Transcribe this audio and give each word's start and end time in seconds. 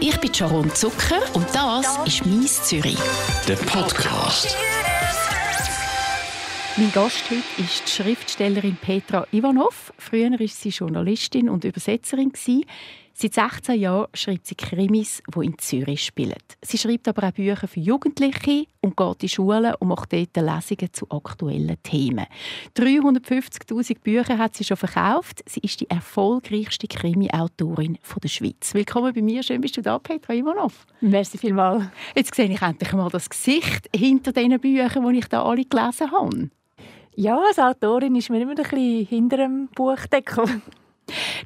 Ich 0.00 0.16
bin 0.20 0.32
Sharon 0.32 0.72
Zucker 0.74 1.20
und 1.34 1.46
das 1.52 1.98
ist 2.06 2.24
«Mies 2.24 2.62
Zürich». 2.62 2.98
Der 3.48 3.56
Podcast. 3.56 4.56
Mein 6.76 6.92
Gast 6.92 7.24
heute 7.28 7.42
ist 7.60 7.82
die 7.86 7.90
Schriftstellerin 7.90 8.76
Petra 8.76 9.26
Ivanov. 9.32 9.92
Früher 9.98 10.30
war 10.30 10.46
sie 10.46 10.68
Journalistin 10.68 11.48
und 11.48 11.64
Übersetzerin. 11.64 12.32
Seit 13.20 13.34
16 13.34 13.80
Jahren 13.80 14.06
schreibt 14.14 14.46
sie 14.46 14.54
Krimis, 14.54 15.24
die 15.34 15.44
in 15.44 15.58
Zürich 15.58 16.04
spielen. 16.04 16.38
Sie 16.62 16.78
schreibt 16.78 17.08
aber 17.08 17.26
auch 17.26 17.32
Bücher 17.32 17.66
für 17.66 17.80
Jugendliche 17.80 18.66
und 18.80 18.96
geht 18.96 19.22
in 19.24 19.28
Schulen 19.28 19.74
und 19.80 19.88
macht 19.88 20.12
dort 20.12 20.36
Lesungen 20.36 20.92
zu 20.92 21.04
aktuellen 21.10 21.82
Themen. 21.82 22.26
350'000 22.76 23.98
Bücher 24.04 24.38
hat 24.38 24.54
sie 24.54 24.62
schon 24.62 24.76
verkauft. 24.76 25.42
Sie 25.46 25.58
ist 25.58 25.80
die 25.80 25.90
erfolgreichste 25.90 26.86
Krimi-Autorin 26.86 27.98
der 28.22 28.28
Schweiz. 28.28 28.72
Willkommen 28.72 29.12
bei 29.12 29.20
mir. 29.22 29.42
Schön 29.42 29.62
bist 29.62 29.76
du 29.76 29.82
da, 29.82 29.98
Petra 29.98 30.34
Ivanov. 30.34 30.86
Merci 31.00 31.38
vielmals. 31.38 31.86
Jetzt 32.14 32.36
sehe 32.36 32.48
ich 32.48 32.62
endlich 32.62 32.92
mal 32.92 33.10
das 33.10 33.28
Gesicht 33.28 33.90
hinter 33.92 34.30
diesen 34.30 34.60
Büchern, 34.60 35.12
die 35.12 35.18
ich 35.18 35.26
da 35.26 35.42
alle 35.42 35.64
gelesen 35.64 36.12
habe. 36.12 36.50
Ja, 37.16 37.36
als 37.36 37.58
Autorin 37.58 38.14
ist 38.14 38.30
mir 38.30 38.40
immer 38.40 38.52
ein 38.52 38.62
bisschen 38.62 39.06
hinter 39.06 39.38
dem 39.38 39.68
Buchdeckel. 39.74 40.62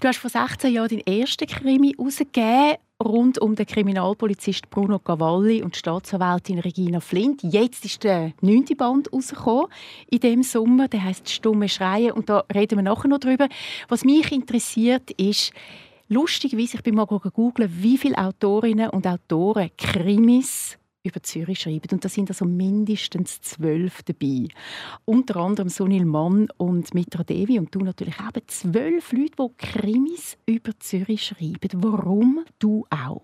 Du 0.00 0.08
hast 0.08 0.18
vor 0.18 0.30
16 0.30 0.72
Jahren 0.72 0.88
deinen 0.88 1.06
ersten 1.06 1.46
Krimi 1.46 1.94
herausgegeben, 1.96 2.76
rund 3.02 3.38
um 3.38 3.54
den 3.54 3.66
Kriminalpolizist 3.66 4.70
Bruno 4.70 4.98
Cavalli 4.98 5.62
und 5.62 5.74
die 5.74 5.78
Staatsanwältin 5.78 6.58
Regina 6.58 7.00
Flint. 7.00 7.42
Jetzt 7.42 7.84
ist 7.84 8.04
der 8.04 8.32
neunte 8.40 8.76
Band 8.76 9.12
rausgekommen 9.12 9.66
in 10.10 10.20
dem 10.20 10.42
Sommer. 10.42 10.88
Der 10.88 11.04
heißt 11.04 11.28
«Stumme 11.28 11.68
Schreien» 11.68 12.12
und 12.12 12.28
da 12.28 12.44
reden 12.52 12.78
wir 12.78 12.82
nachher 12.82 13.08
noch 13.08 13.18
drüber. 13.18 13.48
Was 13.88 14.04
mich 14.04 14.32
interessiert 14.32 15.10
ist, 15.12 15.52
lustigerweise, 16.08 16.76
ich 16.76 16.82
bin 16.82 16.94
mal 16.94 17.06
googeln, 17.06 17.70
wie 17.80 17.98
viele 17.98 18.18
Autorinnen 18.18 18.90
und 18.90 19.06
Autoren 19.06 19.70
Krimis 19.76 20.78
über 21.04 21.22
Zürich 21.22 21.60
schreiben. 21.60 21.88
Und 21.92 22.04
da 22.04 22.08
sind 22.08 22.30
also 22.30 22.44
mindestens 22.44 23.40
zwölf 23.40 24.02
dabei. 24.02 24.48
Unter 25.04 25.36
anderem 25.36 25.68
Sunil 25.68 26.04
Mann 26.04 26.48
und 26.56 26.94
Mitra 26.94 27.24
Devi 27.24 27.58
und 27.58 27.74
du 27.74 27.80
natürlich 27.80 28.18
auch. 28.20 28.32
Zwölf 28.46 29.12
Leute, 29.12 29.32
die 29.38 29.66
Krimis 29.66 30.36
über 30.46 30.72
Zürich 30.78 31.26
schreiben. 31.26 31.82
Warum 31.82 32.44
du 32.58 32.86
auch? 32.90 33.22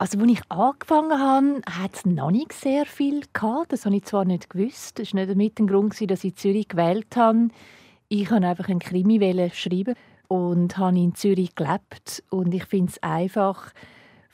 Also, 0.00 0.20
als 0.20 0.30
ich 0.30 0.40
angefangen 0.48 1.18
habe, 1.18 1.60
hat 1.68 1.96
es 1.96 2.06
noch 2.06 2.30
nicht 2.30 2.52
sehr 2.52 2.86
viel 2.86 3.22
gehabt. 3.32 3.72
Das 3.72 3.84
habe 3.84 3.96
ich 3.96 4.04
zwar 4.04 4.24
nicht 4.24 4.48
gewusst. 4.48 5.00
Das 5.00 5.12
war 5.12 5.20
nicht 5.20 5.30
damit 5.30 5.58
ein 5.58 5.66
Grund, 5.66 6.10
dass 6.10 6.22
ich 6.22 6.36
Zürich 6.36 6.68
gewählt 6.68 7.16
habe. 7.16 7.48
Ich 8.08 8.30
habe 8.30 8.46
einfach 8.46 8.68
einen 8.68 8.78
Krimi 8.78 9.18
schreiben 9.52 9.94
und 10.28 10.78
habe 10.78 10.98
in 10.98 11.16
Zürich 11.16 11.56
gelebt. 11.56 12.22
Und 12.30 12.54
ich 12.54 12.64
finde 12.66 12.92
es 12.92 13.02
einfach, 13.02 13.72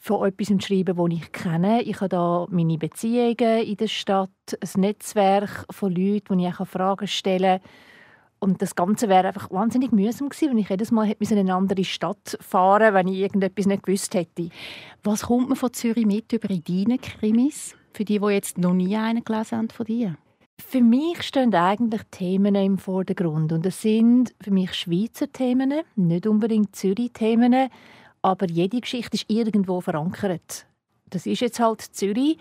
von 0.05 0.29
etwas 0.29 0.49
schreiben, 0.63 0.97
das 0.99 1.19
ich 1.19 1.33
kenne. 1.33 1.81
Ich 1.81 1.97
habe 1.97 2.11
da 2.11 2.47
meine 2.51 2.77
Beziehungen 2.77 3.65
in 3.65 3.77
der 3.79 3.87
Stadt, 3.87 4.29
ein 4.61 4.81
Netzwerk 4.83 5.65
von 5.71 5.95
Leuten, 5.95 6.29
wo 6.29 6.47
ich 6.47 6.61
auch 6.61 6.67
Fragen 6.67 7.07
stellen 7.07 7.61
kann. 7.61 7.71
Und 8.39 8.61
das 8.61 8.75
Ganze 8.75 9.09
wäre 9.09 9.29
einfach 9.29 9.51
wahnsinnig 9.51 9.93
mühsam 9.93 10.29
gewesen, 10.29 10.51
wenn 10.51 10.59
ich 10.59 10.69
jedes 10.69 10.91
Mal 10.91 11.07
hätte 11.07 11.33
in 11.33 11.39
eine 11.39 11.55
andere 11.55 11.85
Stadt 11.85 12.37
fahren 12.43 12.93
wenn 12.93 13.09
ich 13.09 13.21
irgendetwas 13.21 13.65
nicht 13.65 13.83
gewusst 13.83 14.15
hätte. 14.15 14.51
Was 15.03 15.23
kommt 15.23 15.49
man 15.49 15.57
von 15.57 15.73
Zürich 15.73 16.05
mit 16.05 16.31
über 16.35 16.49
deine 16.49 16.99
Krimis? 16.99 17.75
Für 17.95 18.05
die, 18.05 18.19
die 18.19 18.27
jetzt 18.27 18.59
noch 18.59 18.75
nie 18.75 18.95
einen 18.95 19.25
gelesen 19.25 19.57
haben 19.57 19.71
von 19.71 19.87
dir? 19.87 20.19
Für 20.61 20.83
mich 20.83 21.23
stehen 21.23 21.55
eigentlich 21.55 22.03
Themen 22.11 22.55
im 22.57 22.77
Vordergrund. 22.77 23.53
Und 23.53 23.65
das 23.65 23.81
sind 23.81 24.35
für 24.39 24.51
mich 24.51 24.75
Schweizer 24.75 25.33
Themen, 25.33 25.81
nicht 25.97 26.27
unbedingt 26.27 26.77
Zürich-Themen 26.77 27.71
aber 28.25 28.49
jede 28.49 28.81
Geschichte 28.81 29.17
ist 29.17 29.27
irgendwo 29.29 29.83
verankert. 29.83 30.67
Das 31.11 31.27
ist 31.27 31.41
jetzt 31.41 31.61
halt 31.61 31.83
Zürich. 31.83 32.39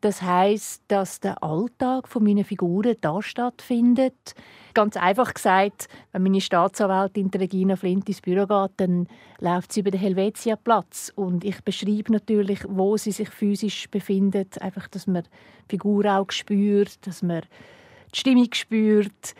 Das 0.00 0.22
heißt, 0.22 0.82
dass 0.86 1.18
der 1.18 1.42
Alltag 1.42 2.06
von 2.08 2.22
meinen 2.22 2.44
Figuren 2.44 2.94
da 3.00 3.20
stattfindet. 3.20 4.34
Ganz 4.74 4.96
einfach 4.96 5.34
gesagt, 5.34 5.88
wenn 6.12 6.22
meine 6.22 6.40
Staatsanwältin 6.40 7.30
Regina 7.34 7.74
Flint 7.74 8.08
ins 8.08 8.20
Büro 8.20 8.46
geht, 8.46 8.72
dann 8.76 9.08
läuft 9.40 9.72
sie 9.72 9.80
über 9.80 9.90
den 9.90 10.00
Helvetia-Platz 10.00 11.12
und 11.16 11.42
ich 11.42 11.64
beschreibe 11.64 12.12
natürlich, 12.12 12.60
wo 12.68 12.96
sie 12.96 13.12
sich 13.12 13.28
physisch 13.28 13.88
befindet, 13.90 14.60
einfach, 14.62 14.86
dass 14.88 15.06
man 15.06 15.24
die 15.24 15.76
Figur 15.76 16.04
auch 16.04 16.30
spürt, 16.30 17.04
dass 17.06 17.22
man 17.22 17.42
die 18.14 18.18
Stimmung 18.18 18.52
spürt. 18.52 19.34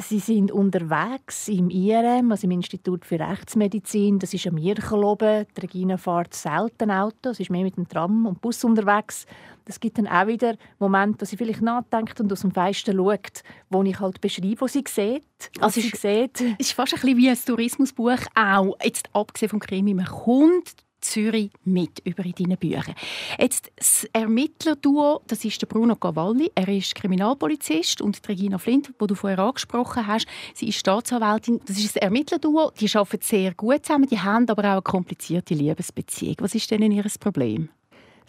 Sie 0.00 0.20
sind 0.20 0.52
unterwegs 0.52 1.48
im 1.48 1.70
IRM, 1.70 2.30
also 2.30 2.44
im 2.44 2.52
Institut 2.52 3.04
für 3.04 3.18
Rechtsmedizin. 3.18 4.20
Das 4.20 4.32
ist 4.32 4.46
am 4.46 4.54
Mircheloben. 4.54 5.44
Die 5.56 5.60
Regina 5.60 5.96
fährt 5.96 6.34
selten 6.34 6.92
Auto. 6.92 7.32
Sie 7.32 7.42
ist 7.42 7.50
mehr 7.50 7.64
mit 7.64 7.76
dem 7.76 7.88
Tram 7.88 8.24
und 8.26 8.40
Bus 8.40 8.62
unterwegs. 8.62 9.26
Es 9.64 9.80
gibt 9.80 9.98
dann 9.98 10.06
auch 10.06 10.28
wieder 10.28 10.56
Momente, 10.78 11.22
wo 11.22 11.24
sie 11.24 11.36
vielleicht 11.36 11.62
nachdenkt 11.62 12.20
und 12.20 12.32
aus 12.32 12.42
dem 12.42 12.52
Fenster 12.52 12.94
schaut, 12.94 13.42
wo 13.70 13.82
ich 13.82 13.98
halt 13.98 14.20
beschreibe, 14.20 14.60
was 14.60 14.74
sie 14.74 14.84
sieht. 14.86 15.50
Also 15.60 15.80
sie 15.80 15.88
sieht. 15.88 16.40
Es 16.40 16.68
ist 16.68 16.72
fast 16.72 16.94
ein 16.94 17.00
bisschen 17.00 17.18
wie 17.18 17.30
ein 17.30 17.38
Tourismusbuch 17.44 18.20
auch. 18.36 18.76
Jetzt 18.82 19.10
abgesehen 19.12 19.50
vom 19.50 19.58
Krimi, 19.58 19.94
man 19.94 20.06
kommt 20.06 20.76
Zürich 21.00 21.50
mit 21.64 22.00
über 22.04 22.24
in 22.24 22.32
deinen 22.32 22.56
Büchern. 22.56 22.94
Jetzt 23.38 23.70
das 23.76 24.04
Ermittlerduo, 24.12 25.22
das 25.26 25.44
ist 25.44 25.60
der 25.62 25.66
Bruno 25.66 25.96
Cavalli. 25.96 26.50
Er 26.54 26.68
ist 26.68 26.94
Kriminalpolizist 26.94 28.00
und 28.00 28.24
die 28.24 28.28
Regina 28.28 28.58
Flint, 28.58 28.92
die 29.00 29.06
du 29.06 29.14
vorher 29.14 29.38
angesprochen 29.38 30.06
hast, 30.06 30.26
sie 30.54 30.68
ist 30.68 30.78
Staatsanwältin. 30.78 31.60
Das 31.66 31.78
ist 31.78 31.96
ein 31.96 32.02
Ermittlerduo. 32.02 32.72
Die 32.78 32.90
arbeiten 32.94 33.22
sehr 33.22 33.54
gut 33.54 33.86
zusammen. 33.86 34.08
Die 34.08 34.18
haben 34.18 34.48
aber 34.48 34.64
auch 34.64 34.72
eine 34.72 34.82
komplizierte 34.82 35.54
Liebesbeziehung. 35.54 36.36
Was 36.40 36.54
ist 36.54 36.70
denn 36.70 36.90
ihr 36.90 37.04
Problem? 37.20 37.68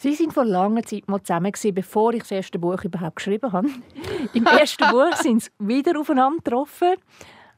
Sie 0.01 0.13
sind 0.15 0.33
vor 0.33 0.45
langer 0.45 0.83
Zeit 0.83 1.09
mal 1.09 1.21
zusammen 1.21 1.51
gewesen, 1.51 1.75
bevor 1.75 2.13
ich 2.13 2.21
das 2.21 2.31
erste 2.31 2.57
Buch 2.57 2.81
überhaupt 2.85 3.17
geschrieben 3.17 3.51
habe. 3.51 3.67
Im 4.33 4.45
ersten 4.45 4.89
Buch 4.89 5.13
sind 5.17 5.43
sie 5.43 5.49
wieder 5.59 5.99
aufeinander 5.99 6.41
getroffen. 6.41 6.95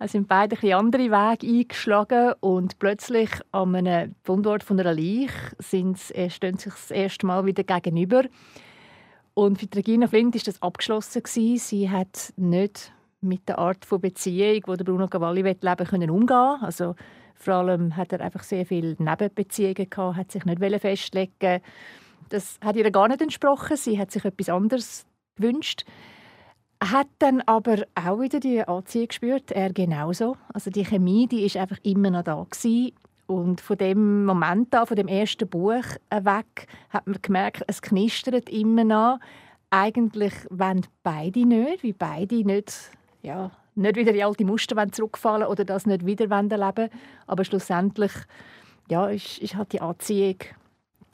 Es 0.03 0.13
sind 0.13 0.28
beide 0.28 0.57
ein 0.63 0.73
andere 0.73 1.12
Wege 1.12 1.47
eingeschlagen 1.47 2.34
und 2.39 2.79
plötzlich 2.79 3.29
an 3.51 3.75
einem 3.75 4.16
Fundort 4.23 4.63
von 4.63 4.79
einer 4.79 4.95
Leiche 4.95 5.56
sind 5.59 6.00
sie, 6.00 6.28
stehen 6.31 6.57
sich 6.57 6.73
das 6.73 6.89
erste 6.89 7.28
Mal 7.28 7.45
wieder 7.45 7.63
gegenüber. 7.63 8.23
Und 9.35 9.59
für 9.59 9.67
Regina 9.75 10.07
Flint 10.07 10.35
ist 10.35 10.47
das 10.47 10.59
abgeschlossen 10.59 11.22
Sie 11.23 11.88
hat 11.88 12.34
nicht 12.35 12.91
mit 13.22 13.47
der 13.47 13.59
Art 13.59 13.85
von 13.85 14.01
Beziehung, 14.01 14.63
die 14.75 14.84
Bruno 14.84 15.07
Cavalli 15.07 15.44
leben 15.44 15.85
können 15.85 16.09
umgehen. 16.09 16.57
Also 16.62 16.95
vor 17.35 17.53
allem 17.53 17.95
hat 17.95 18.12
er 18.12 18.22
einfach 18.22 18.41
sehr 18.41 18.66
viele 18.66 18.95
Nebenbeziehungen 18.97 19.88
gehabt, 19.88 20.18
hat 20.18 20.31
sich 20.31 20.45
nicht 20.45 20.81
festlegen. 20.81 21.62
Das 22.29 22.57
hat 22.66 22.75
ihr 22.75 22.89
gar 22.89 23.07
nicht 23.07 23.22
entsprochen. 23.22 23.78
Sie 23.78 24.00
hat 24.00 24.09
sich 24.09 24.25
etwas 24.25 24.50
anderes 24.50 25.06
gewünscht 25.35 25.85
hat 26.84 27.08
dann 27.19 27.42
aber 27.42 27.84
auch 27.96 28.19
wieder 28.19 28.40
die 28.40 28.68
Anziehung 28.68 29.08
gespürt, 29.08 29.52
er 29.52 29.72
genauso. 29.72 30.36
Also 30.53 30.72
die 30.72 30.84
Chemie, 30.84 31.28
die 31.28 31.46
ist 31.46 31.58
einfach 31.58 31.78
immer 31.84 32.09
noch 32.09 32.24
da 32.24 32.44
gewesen. 32.50 32.94
Und 33.28 33.62
von 33.62 33.78
dem 33.78 34.25
Moment 34.25 34.74
an, 34.74 34.88
von 34.88 34.97
dem 34.97 35.08
ersten 35.08 35.47
Buch 35.47 35.86
weg, 36.09 36.68
hat 36.90 37.08
man 37.08 37.22
gemerkt, 37.22 37.64
es 37.68 37.81
knistert 37.81 38.50
immer 38.50 38.84
noch. 38.84 39.19
Eigentlich 39.69 40.34
wollen 40.50 40.86
beide 41.03 41.46
nicht, 41.46 41.84
wie 41.84 41.94
beide 41.94 42.44
nicht, 42.44 42.74
ja, 43.22 43.52
nicht 43.75 43.96
wieder 43.96 44.13
in 44.13 44.24
alte 44.24 44.44
Muster 44.44 44.92
zurückfallen 44.92 45.48
oder 45.48 45.63
das 45.63 45.86
nicht 45.86 46.06
wieder 46.06 46.30
erleben 46.30 46.90
Aber 47.28 47.46
schlussendlich 47.46 48.12
ja, 48.90 49.08
ist, 49.08 49.38
ist 49.38 49.56
halt 49.56 49.72
die 49.72 49.81
Anziehung 49.81 50.38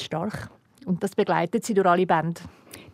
stark. 0.02 0.50
Und 0.86 1.04
das 1.04 1.14
begleitet 1.14 1.66
sie 1.66 1.74
durch 1.74 1.88
alle 1.88 2.08
Bände. 2.08 2.42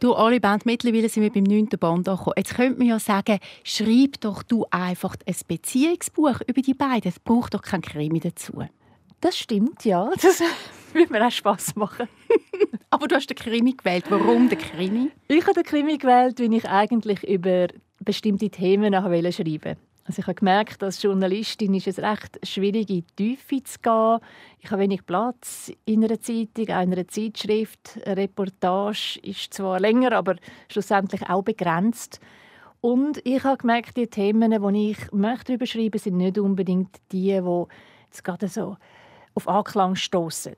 Du, 0.03 0.11
alle 0.15 0.41
Band, 0.41 0.65
mittlerweile 0.65 1.07
sind 1.07 1.23
wir 1.23 1.31
beim 1.31 1.45
9. 1.45 1.69
Band 1.79 2.09
angekommen. 2.09 2.33
Jetzt 2.35 2.55
könnte 2.55 2.77
man 2.77 2.87
ja 2.89 2.99
sagen, 2.99 3.39
schreib 3.63 4.19
doch 4.19 4.43
du 4.43 4.65
einfach 4.69 5.15
ein 5.25 5.35
Beziehungsbuch 5.47 6.41
über 6.45 6.61
die 6.61 6.73
beiden. 6.73 7.07
Es 7.07 7.21
braucht 7.21 7.53
doch 7.53 7.61
kein 7.61 7.79
Krimi 7.79 8.19
dazu. 8.19 8.65
Das 9.21 9.37
stimmt, 9.37 9.85
ja. 9.85 10.11
Das 10.21 10.41
würde 10.93 11.09
mir 11.09 11.25
auch 11.25 11.31
Spass 11.31 11.77
machen. 11.77 12.09
Aber 12.89 13.07
du 13.07 13.15
hast 13.15 13.27
den 13.27 13.37
Krimi 13.37 13.71
gewählt. 13.71 14.03
Warum 14.09 14.49
den 14.49 14.57
Krimi? 14.57 15.09
Ich 15.29 15.43
habe 15.43 15.53
den 15.53 15.63
Krimi 15.63 15.97
gewählt, 15.97 16.37
weil 16.37 16.53
ich 16.53 16.67
eigentlich 16.67 17.23
über 17.23 17.67
bestimmte 18.01 18.49
Themen 18.49 18.93
schreiben 18.93 19.23
wollte. 19.23 19.77
Also 20.05 20.19
ich 20.19 20.27
habe 20.27 20.35
gemerkt, 20.35 20.83
als 20.83 21.01
Journalistin 21.01 21.73
ist 21.73 21.87
es 21.87 21.99
recht 21.99 22.37
schwierig, 22.45 22.89
in 22.89 23.05
die 23.17 23.35
Tiefe 23.37 23.63
zu 23.63 23.79
gehen. 23.79 24.19
Ich 24.59 24.69
habe 24.69 24.81
wenig 24.81 25.05
Platz 25.05 25.71
in 25.85 26.03
einer 26.03 26.19
Zeitung, 26.19 26.65
in 26.65 26.71
einer 26.71 27.07
Zeitschrift. 27.07 27.99
Eine 28.05 28.17
Reportage 28.17 29.19
ist 29.23 29.53
zwar 29.53 29.79
länger, 29.79 30.11
aber 30.11 30.35
schlussendlich 30.69 31.29
auch 31.29 31.43
begrenzt. 31.43 32.19
Und 32.81 33.25
ich 33.25 33.45
habe 33.45 33.57
gemerkt, 33.57 33.95
die 33.95 34.07
Themen, 34.07 34.51
die 34.51 34.91
ich 34.91 35.11
möchte 35.13 35.53
überschreiben, 35.53 35.99
sind 35.99 36.17
nicht 36.17 36.37
unbedingt 36.37 36.97
die, 37.13 37.39
die 37.39 37.65
jetzt 38.03 38.25
gerade 38.25 38.49
so 38.49 38.75
auf 39.35 39.47
Anklang 39.47 39.95
stoßen. 39.95 40.55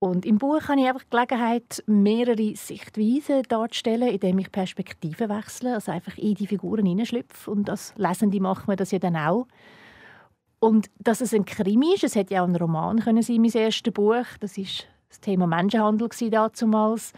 Und 0.00 0.24
im 0.24 0.38
Buch 0.38 0.68
habe 0.68 0.80
ich 0.80 0.86
einfach 0.86 1.02
die 1.02 1.10
Gelegenheit, 1.10 1.82
mehrere 1.86 2.54
Sichtweisen 2.54 3.42
darzustellen, 3.48 4.08
indem 4.08 4.38
ich 4.38 4.52
Perspektiven 4.52 5.28
wechsle, 5.28 5.74
also 5.74 5.90
einfach 5.90 6.16
in 6.16 6.34
die 6.34 6.46
Figuren 6.46 6.86
hineinschlüpfe. 6.86 7.50
Und 7.50 7.68
als 7.68 7.94
Lesende 7.96 8.40
macht 8.40 8.68
man 8.68 8.76
das 8.76 8.92
ja 8.92 9.00
dann 9.00 9.16
auch. 9.16 9.48
Und 10.60 10.88
dass 10.98 11.20
es 11.20 11.34
ein 11.34 11.44
Krimi 11.44 11.94
ist, 11.94 12.04
es 12.04 12.14
hätte 12.14 12.34
ja 12.34 12.42
auch 12.42 12.48
ein 12.48 12.54
Roman 12.54 13.00
können 13.00 13.22
sein, 13.22 13.40
mein 13.40 13.50
erstes 13.50 13.92
Buch, 13.92 14.26
das 14.40 14.56
ist 14.56 14.86
das 15.08 15.20
Thema 15.20 15.46
Menschenhandel 15.48 16.08
damals. 16.30 17.12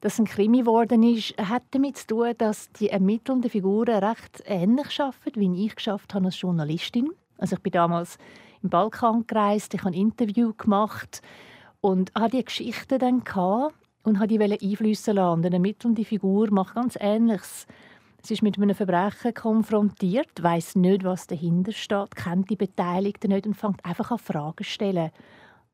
Dass 0.00 0.18
ein 0.18 0.26
Krimi 0.26 0.60
geworden 0.60 1.02
ist, 1.02 1.34
hat 1.38 1.62
damit 1.72 1.96
zu 1.96 2.06
tun, 2.08 2.32
dass 2.36 2.70
die 2.72 2.90
ermittelnden 2.90 3.50
Figuren 3.50 4.04
recht 4.04 4.42
ähnlich 4.44 5.00
arbeiten, 5.00 5.40
wie 5.40 5.66
ich 5.66 5.74
geschafft 5.74 6.14
habe 6.14 6.26
als 6.26 6.40
Journalistin. 6.40 7.10
Also 7.38 7.56
ich 7.56 7.62
bin 7.62 7.72
damals 7.72 8.18
im 8.62 8.68
Balkan 8.68 9.26
gereist, 9.26 9.74
ich 9.74 9.80
habe 9.80 9.90
ein 9.90 10.00
Interview 10.00 10.52
gemacht 10.56 11.22
und 11.80 12.12
hatte 12.14 12.38
die 12.38 12.44
Geschichten 12.44 12.98
dann 12.98 13.24
gehabt 13.24 13.74
und 14.02 14.18
habe 14.18 14.28
die 14.28 14.40
einflüssen 14.40 15.16
lassen. 15.16 15.44
Eine 15.44 15.56
ermittelnde 15.56 16.04
Figur 16.04 16.50
macht 16.50 16.74
ganz 16.74 16.96
Ähnliches. 17.00 17.66
Sie 18.22 18.34
ist 18.34 18.42
mit 18.42 18.58
einem 18.58 18.74
Verbrechen 18.74 19.32
konfrontiert, 19.32 20.42
weiß 20.42 20.76
nicht, 20.76 21.04
was 21.04 21.26
dahinter 21.28 21.72
steht, 21.72 22.16
kennt 22.16 22.50
die 22.50 22.56
Beteiligten 22.56 23.30
nicht 23.30 23.46
und 23.46 23.54
fängt 23.54 23.84
einfach 23.84 24.10
an 24.10 24.18
Fragen 24.18 24.64
zu 24.64 24.64
stellen. 24.64 25.10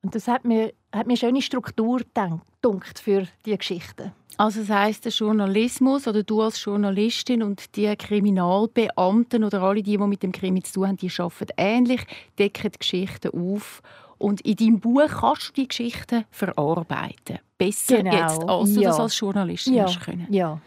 Und 0.03 0.15
das 0.15 0.29
hat 0.29 0.45
mir, 0.45 0.75
hat 0.93 1.07
mir 1.07 1.13
eine 1.13 1.17
schöne 1.17 1.41
Struktur 1.41 1.99
gedacht 1.99 2.99
für 2.99 3.27
diese 3.47 3.57
Geschichten. 3.57 4.13
Also 4.37 4.61
das 4.61 4.69
heisst, 4.69 5.05
der 5.05 5.13
Journalismus 5.13 6.07
oder 6.07 6.23
du 6.23 6.43
als 6.43 6.63
Journalistin 6.63 7.43
und 7.43 7.75
die 7.77 7.95
Kriminalbeamten 7.97 9.45
oder 9.45 9.63
alle, 9.63 9.83
die, 9.83 9.97
die 9.97 9.99
mit 9.99 10.23
dem 10.23 10.33
Krimi 10.33 10.63
zu 10.63 10.75
tun 10.75 10.89
haben, 10.89 10.97
die 10.97 11.11
arbeiten 11.17 11.55
ähnlich, 11.57 12.03
decken 12.39 12.73
die 12.73 12.79
Geschichten 12.79 13.31
auf 13.31 13.81
und 14.25 14.41
in 14.41 14.57
deinem 14.57 14.81
Buch 14.81 15.07
kannst 15.21 15.49
du 15.49 15.53
die 15.53 15.69
Geschichten 15.69 16.25
verarbeiten. 16.31 17.41
Besser 17.59 17.99
genau. 17.99 18.13
jetzt, 18.15 18.49
als 18.49 18.73
du 18.73 18.81
ja. 18.81 18.89
das 18.89 18.99
als 18.99 19.21
Journalistin 19.21 19.75
ja. 19.75 19.87
können. 20.03 20.27
Ja. 20.31 20.61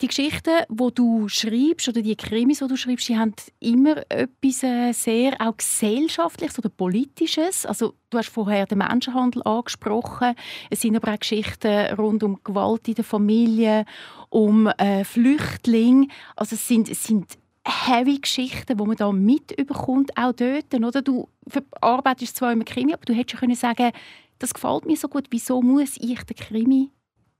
Die 0.00 0.06
Geschichten, 0.06 0.62
die 0.68 0.94
du 0.94 1.28
schreibst, 1.28 1.88
oder 1.88 2.02
die 2.02 2.14
Krimis, 2.14 2.60
die 2.60 2.68
du 2.68 2.76
schreibst, 2.76 3.08
die 3.08 3.18
haben 3.18 3.34
immer 3.58 3.96
etwas 4.08 4.62
äh, 4.62 4.92
sehr 4.92 5.34
auch 5.40 5.56
gesellschaftliches 5.56 6.56
oder 6.60 6.68
politisches. 6.68 7.66
Also 7.66 7.94
du 8.10 8.18
hast 8.18 8.28
vorher 8.28 8.64
den 8.66 8.78
Menschenhandel 8.78 9.42
angesprochen. 9.42 10.36
Es 10.70 10.82
sind 10.82 10.94
aber 10.94 11.14
auch 11.14 11.18
Geschichten 11.18 11.94
rund 11.96 12.22
um 12.22 12.38
Gewalt 12.44 12.86
in 12.86 12.94
der 12.94 13.04
Familie, 13.04 13.86
um 14.30 14.68
äh, 14.68 15.02
Flüchtlinge. 15.02 16.06
Also 16.36 16.54
es 16.54 16.68
sind, 16.68 16.88
es 16.88 17.02
sind 17.02 17.38
heavy 17.66 18.18
Geschichten, 18.18 18.76
die 18.76 18.84
man 18.84 18.96
da 18.96 19.10
mitbekommt, 19.12 20.16
auch 20.16 20.32
dort. 20.32 20.74
Oder? 20.74 21.02
Du 21.02 21.28
verarbeitest 21.46 22.36
zwar 22.36 22.52
immer 22.52 22.64
Krimi, 22.64 22.92
aber 22.92 23.04
du 23.04 23.14
hättest 23.14 23.40
können 23.40 23.54
sagen 23.54 23.92
das 24.38 24.52
gefällt 24.52 24.84
mir 24.84 24.96
so 24.96 25.08
gut, 25.08 25.26
wieso 25.30 25.62
muss 25.62 25.96
ich 25.96 26.22
den 26.24 26.36
Krimi 26.36 26.90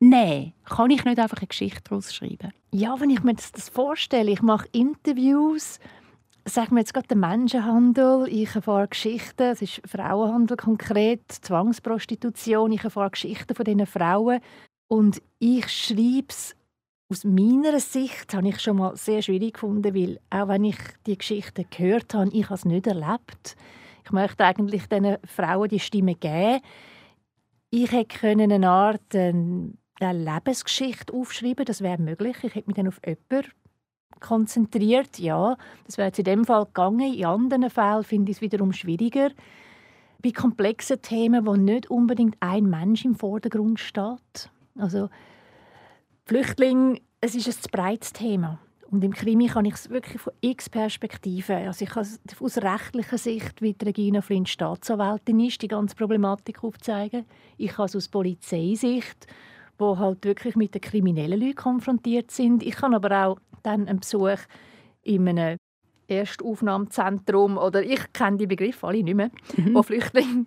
nehmen? 0.01 0.53
Kann 0.65 0.91
ich 0.91 1.05
nicht 1.05 1.19
einfach 1.19 1.39
eine 1.39 1.47
Geschichte 1.49 1.83
daraus 1.85 2.15
schreiben? 2.15 2.53
Ja, 2.73 2.99
wenn 3.01 3.11
ich 3.11 3.23
mir 3.23 3.35
das, 3.35 3.53
das 3.53 3.69
vorstelle, 3.69 4.31
ich 4.31 4.43
mache 4.43 4.69
Interviews, 4.73 5.81
sagen 6.45 6.77
wir 6.77 6.81
jetzt 6.81 6.95
gerade 6.95 7.09
den 7.09 7.21
Menschenhandel, 7.21 8.29
ich 8.29 8.55
erfahre 8.55 8.89
Geschichten, 8.89 9.43
es 9.43 9.63
ist 9.63 9.83
Frauenhandel 9.87 10.57
konkret, 10.57 11.21
Zwangsprostitution, 11.31 12.73
ich 12.73 12.85
erfahre 12.85 13.11
Geschichten 13.11 13.55
von 13.55 13.65
diesen 13.65 13.87
Frauen 13.87 14.41
und 14.89 15.21
ich 15.39 15.69
schreibe 15.69 16.29
es 16.29 16.55
aus 17.11 17.25
meiner 17.25 17.79
Sicht 17.81 18.33
habe 18.35 18.49
ich 18.49 18.61
schon 18.61 18.79
mal 18.79 18.97
sehr 18.97 19.23
schwierig 19.23 19.55
gefunden, 19.55 19.95
weil 19.95 20.21
auch 20.31 20.49
wenn 20.49 20.65
ich 20.65 20.79
die 21.07 21.19
Geschichte 21.19 21.65
gehört 21.65 22.15
habe, 22.15 22.31
ich 22.33 22.45
habe 22.45 22.55
es 22.55 22.65
nicht 22.65 22.87
erlebt. 22.87 23.57
Ich 24.05 24.13
möchte 24.13 24.45
eigentlich 24.45 24.89
diesen 24.89 25.19
Frauen 25.25 25.69
die 25.69 25.81
Stimme 25.81 26.15
geben. 26.15 26.61
Ich 27.71 27.91
hätte 27.93 28.29
eine 28.29 28.69
Art 28.69 29.15
eine 29.15 29.73
Lebensgeschichte 30.01 31.13
aufschreiben 31.13 31.65
das 31.65 31.81
wäre 31.81 32.01
möglich. 32.01 32.37
Ich 32.43 32.55
hätte 32.55 32.67
mich 32.67 32.77
dann 32.77 32.89
auf 32.89 33.01
jemanden 33.05 33.51
konzentriert, 34.21 35.19
ja. 35.19 35.57
Das 35.87 35.99
wäre 35.99 36.13
in 36.17 36.25
dem 36.25 36.45
Fall 36.45 36.65
gegangen. 36.67 37.13
In 37.13 37.25
anderen 37.25 37.71
Fällen 37.71 38.05
finde 38.05 38.31
ich 38.31 38.39
es 38.39 38.43
wiederum 38.43 38.73
schwieriger. 38.73 39.31
Bei 40.23 40.31
komplexen 40.31 41.03
Themen, 41.03 41.47
wo 41.47 41.55
nicht 41.55 41.91
unbedingt 41.91 42.37
ein 42.41 42.65
Mensch 42.65 43.05
im 43.05 43.15
Vordergrund 43.15 43.79
steht. 43.81 44.51
Also 44.79 45.11
Flüchtlinge, 46.27 47.01
es 47.21 47.35
ist 47.35 47.47
ein 47.47 47.53
zu 47.53 47.69
breites 47.71 48.13
Thema. 48.13 48.59
Und 48.91 49.05
im 49.05 49.13
Krimi 49.13 49.47
kann 49.47 49.67
ich 49.67 49.75
es 49.75 49.91
wirklich 49.91 50.23
von 50.23 50.33
x 50.41 50.71
Perspektiven, 50.71 51.67
also 51.67 51.85
ich 51.85 51.91
kann 51.91 52.03
es 52.03 52.21
aus 52.41 52.59
rechtlicher 52.59 53.19
Sicht, 53.19 53.61
wie 53.61 53.77
Regina 53.83 54.23
Flint 54.23 54.49
Staatsanwältin 54.49 55.41
ist, 55.41 55.61
die 55.61 55.69
ganze 55.69 55.97
Problematik 55.97 56.63
aufzeigen. 56.63 57.27
Ich 57.59 57.73
kann 57.73 57.87
es 57.87 57.97
aus 57.97 58.09
Polizeisicht, 58.09 59.27
wo 59.79 59.99
halt 59.99 60.25
wirklich 60.25 60.57
mit 60.57 60.75
den 60.75 60.81
kriminellen 60.81 61.41
Leuten 61.41 61.57
konfrontiert 61.57 62.31
sind. 62.31 62.63
Ich 62.63 62.77
kann 62.77 62.95
aber 62.95 63.27
auch 63.27 63.39
dann 63.63 63.89
einen 63.89 64.01
Besuch 64.01 64.39
in 65.03 65.29
einem 65.29 65.59
Erstaufnahmezentrum 66.07 67.59
oder 67.59 67.83
ich 67.83 68.13
kenne 68.13 68.39
die 68.39 68.47
Begriffe 68.47 68.87
alle 68.87 69.03
nicht 69.03 69.17
mehr, 69.17 69.31
mhm. 69.57 69.75
wo 69.75 69.83
Flüchtlinge 69.83 70.47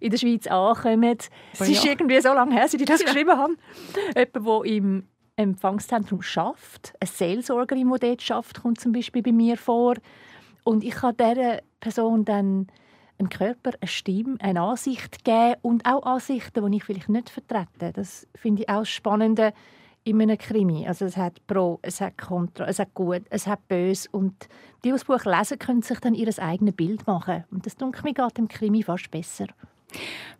in 0.00 0.10
der 0.10 0.18
Schweiz 0.18 0.46
ankommen. 0.46 1.18
Es 1.52 1.68
ist 1.68 1.84
ja. 1.84 1.90
irgendwie 1.90 2.20
so 2.20 2.32
lange 2.32 2.54
her, 2.54 2.68
seit 2.68 2.80
ich 2.80 2.86
das 2.86 3.00
ja. 3.00 3.06
geschrieben 3.06 3.36
habe. 3.36 3.56
Jemand, 4.16 4.66
der 4.66 4.72
im 4.72 5.04
Empfangszentrum 5.38 6.20
schafft. 6.20 6.94
Eine 7.00 7.08
Seelsorgerin, 7.08 7.90
die 7.92 8.00
dort 8.00 8.22
schafft, 8.22 8.62
kommt 8.62 8.80
zum 8.80 8.92
Beispiel 8.92 9.22
bei 9.22 9.32
mir 9.32 9.56
vor. 9.56 9.94
Und 10.64 10.82
ich 10.82 10.94
kann 10.94 11.16
dieser 11.16 11.60
Person 11.80 12.24
dann 12.24 12.66
einen 13.18 13.28
Körper, 13.28 13.70
eine 13.80 13.88
Stimme, 13.88 14.36
eine 14.40 14.60
Ansicht 14.60 15.24
geben 15.24 15.54
und 15.62 15.86
auch 15.86 16.04
Ansichten, 16.04 16.70
die 16.70 16.76
ich 16.76 16.84
vielleicht 16.84 17.08
nicht 17.08 17.30
vertrete. 17.30 17.92
Das 17.92 18.26
finde 18.34 18.62
ich 18.62 18.68
auch 18.68 18.84
spannend 18.84 19.40
in 20.04 20.20
einem 20.20 20.38
Krimi. 20.38 20.86
Also 20.86 21.04
es 21.04 21.16
hat 21.16 21.44
Pro, 21.46 21.78
es 21.82 22.00
hat 22.00 22.18
Contra, 22.18 22.66
es 22.66 22.78
hat 22.78 22.94
Gut, 22.94 23.22
es 23.30 23.46
hat 23.46 23.66
Böse 23.68 24.08
und 24.10 24.48
die, 24.84 24.88
die 24.88 24.90
das 24.90 25.04
Buch 25.04 25.24
lesen, 25.24 25.58
können 25.58 25.82
sich 25.82 26.00
dann 26.00 26.14
ihr 26.14 26.32
eigenes 26.38 26.74
Bild 26.74 27.06
machen. 27.06 27.44
Und 27.50 27.66
das 27.66 27.76
denke 27.76 28.02
mir 28.02 28.14
geht 28.14 28.38
im 28.38 28.48
Krimi 28.48 28.82
fast 28.82 29.10
besser. 29.10 29.46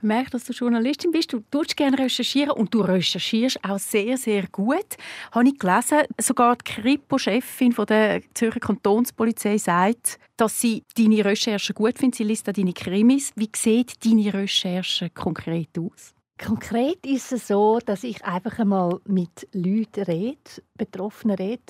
Man 0.00 0.16
merkt, 0.16 0.34
dass 0.34 0.44
du 0.44 0.52
Journalistin 0.52 1.10
bist. 1.10 1.32
Du 1.32 1.40
tust 1.50 1.76
gerne 1.76 1.98
recherchieren 1.98 2.52
und 2.52 2.72
du 2.72 2.80
recherchierst 2.80 3.58
auch 3.64 3.78
sehr, 3.78 4.16
sehr 4.16 4.46
gut. 4.46 4.96
Habe 5.32 5.48
ich 5.48 5.58
gelesen, 5.58 6.02
sogar 6.20 6.56
die 6.56 6.72
Kripo-Chefin 6.72 7.74
der 7.88 8.22
Zürcher 8.34 8.60
Kantonspolizei 8.60 9.58
sagt, 9.58 10.18
dass 10.36 10.60
sie 10.60 10.84
deine 10.96 11.24
Recherchen 11.24 11.74
gut 11.74 11.98
findet. 11.98 12.16
Sie 12.16 12.24
liest 12.24 12.48
auch 12.48 12.52
deine 12.52 12.72
Krimis. 12.72 13.32
Wie 13.34 13.50
sieht 13.56 14.04
deine 14.04 14.32
Recherche 14.32 15.10
konkret 15.10 15.76
aus? 15.78 16.14
Konkret 16.38 17.04
ist 17.04 17.32
es 17.32 17.48
so, 17.48 17.80
dass 17.84 18.04
ich 18.04 18.24
einfach 18.24 18.60
einmal 18.60 19.00
mit 19.06 19.48
Leuten 19.52 20.04
rede, 20.04 20.38
Betroffenen 20.76 21.36
rede, 21.36 21.62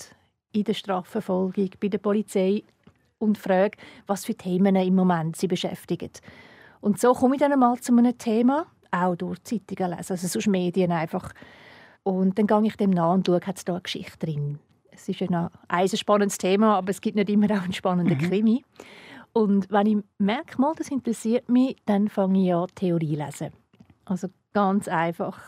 in 0.52 0.64
der 0.64 0.74
Strafverfolgung, 0.74 1.70
bei 1.80 1.88
der 1.88 1.98
Polizei 1.98 2.62
und 3.18 3.38
frage, 3.38 3.78
was 4.06 4.26
für 4.26 4.34
Themen 4.34 4.76
im 4.76 4.94
Moment 4.94 5.36
sie 5.36 5.48
beschäftigen. 5.48 6.10
Und 6.80 7.00
so 7.00 7.12
komme 7.12 7.36
ich 7.36 7.40
dann 7.40 7.58
mal 7.58 7.78
zu 7.78 7.92
einem 7.92 8.16
Thema, 8.18 8.66
auch 8.90 9.16
durch 9.16 9.42
Zeitungen 9.44 9.96
lesen, 9.96 10.12
also 10.12 10.28
sonst 10.28 10.46
Medien 10.46 10.92
einfach. 10.92 11.32
Und 12.02 12.38
dann 12.38 12.46
gehe 12.46 12.66
ich 12.66 12.76
dem 12.76 12.90
nach 12.90 13.14
und 13.14 13.26
schaue, 13.26 13.40
hat 13.44 13.58
es 13.58 13.64
da 13.64 13.74
eine 13.74 13.82
Geschichte 13.82 14.18
drin. 14.18 14.58
Es 14.90 15.08
ist 15.08 15.20
ja 15.20 15.50
ein 15.68 15.88
spannendes 15.88 16.38
Thema, 16.38 16.76
aber 16.76 16.90
es 16.90 17.00
gibt 17.00 17.16
nicht 17.16 17.30
immer 17.30 17.46
auch 17.56 17.62
einen 17.62 17.72
spannenden 17.72 18.18
mhm. 18.18 18.22
Krimi. 18.28 18.64
Und 19.32 19.70
wenn 19.70 19.86
ich 19.86 19.96
merke, 20.18 20.60
mal, 20.60 20.74
das 20.76 20.88
interessiert 20.88 21.48
mich, 21.48 21.76
dann 21.86 22.08
fange 22.08 22.46
ich 22.46 22.54
an, 22.54 22.66
Theorie 22.74 23.16
zu 23.16 23.24
lesen. 23.24 23.52
Also 24.04 24.28
ganz 24.52 24.88
einfach 24.88 25.38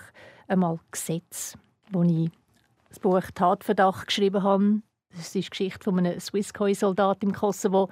einmal 0.47 0.79
Gesetz, 0.91 1.57
wo 1.91 2.03
ich 2.03 2.31
das 2.89 3.01
Buch 3.01 3.23
Tatverdacht 3.35 4.07
geschrieben 4.07 4.43
habe. 4.43 4.83
Das 5.11 5.21
ist 5.21 5.35
die 5.35 5.49
Geschichte 5.49 5.83
von 5.83 5.99
einem 5.99 6.21
Swisscoi-Soldat 6.21 7.23
im 7.23 7.33
Kosovo. 7.33 7.89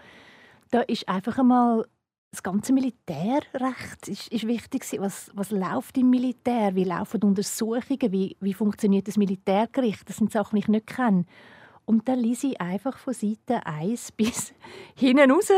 Da 0.70 0.82
ist 0.82 1.08
einfach 1.08 1.38
einmal 1.38 1.86
das 2.30 2.42
ganze 2.42 2.72
Militärrecht 2.72 4.06
ist, 4.06 4.28
ist 4.28 4.46
wichtig. 4.46 4.84
Was, 4.98 5.30
was 5.34 5.50
läuft 5.50 5.96
im 5.96 6.10
Militär? 6.10 6.74
Wie 6.74 6.84
laufen 6.84 7.22
Untersuchungen? 7.22 8.12
Wie, 8.12 8.36
wie 8.40 8.54
funktioniert 8.54 9.08
das 9.08 9.16
Militärgericht? 9.16 10.08
Das 10.08 10.16
sind 10.16 10.30
Sachen, 10.30 10.56
die 10.56 10.62
ich 10.62 10.68
nicht 10.68 10.86
kenne. 10.86 11.24
Und 11.86 12.06
dann 12.06 12.18
lese 12.18 12.48
ich 12.48 12.60
einfach 12.60 12.98
von 12.98 13.14
Seite 13.14 13.64
1 13.64 14.12
bis 14.16 14.52
hinten 14.94 15.30
raus, 15.30 15.50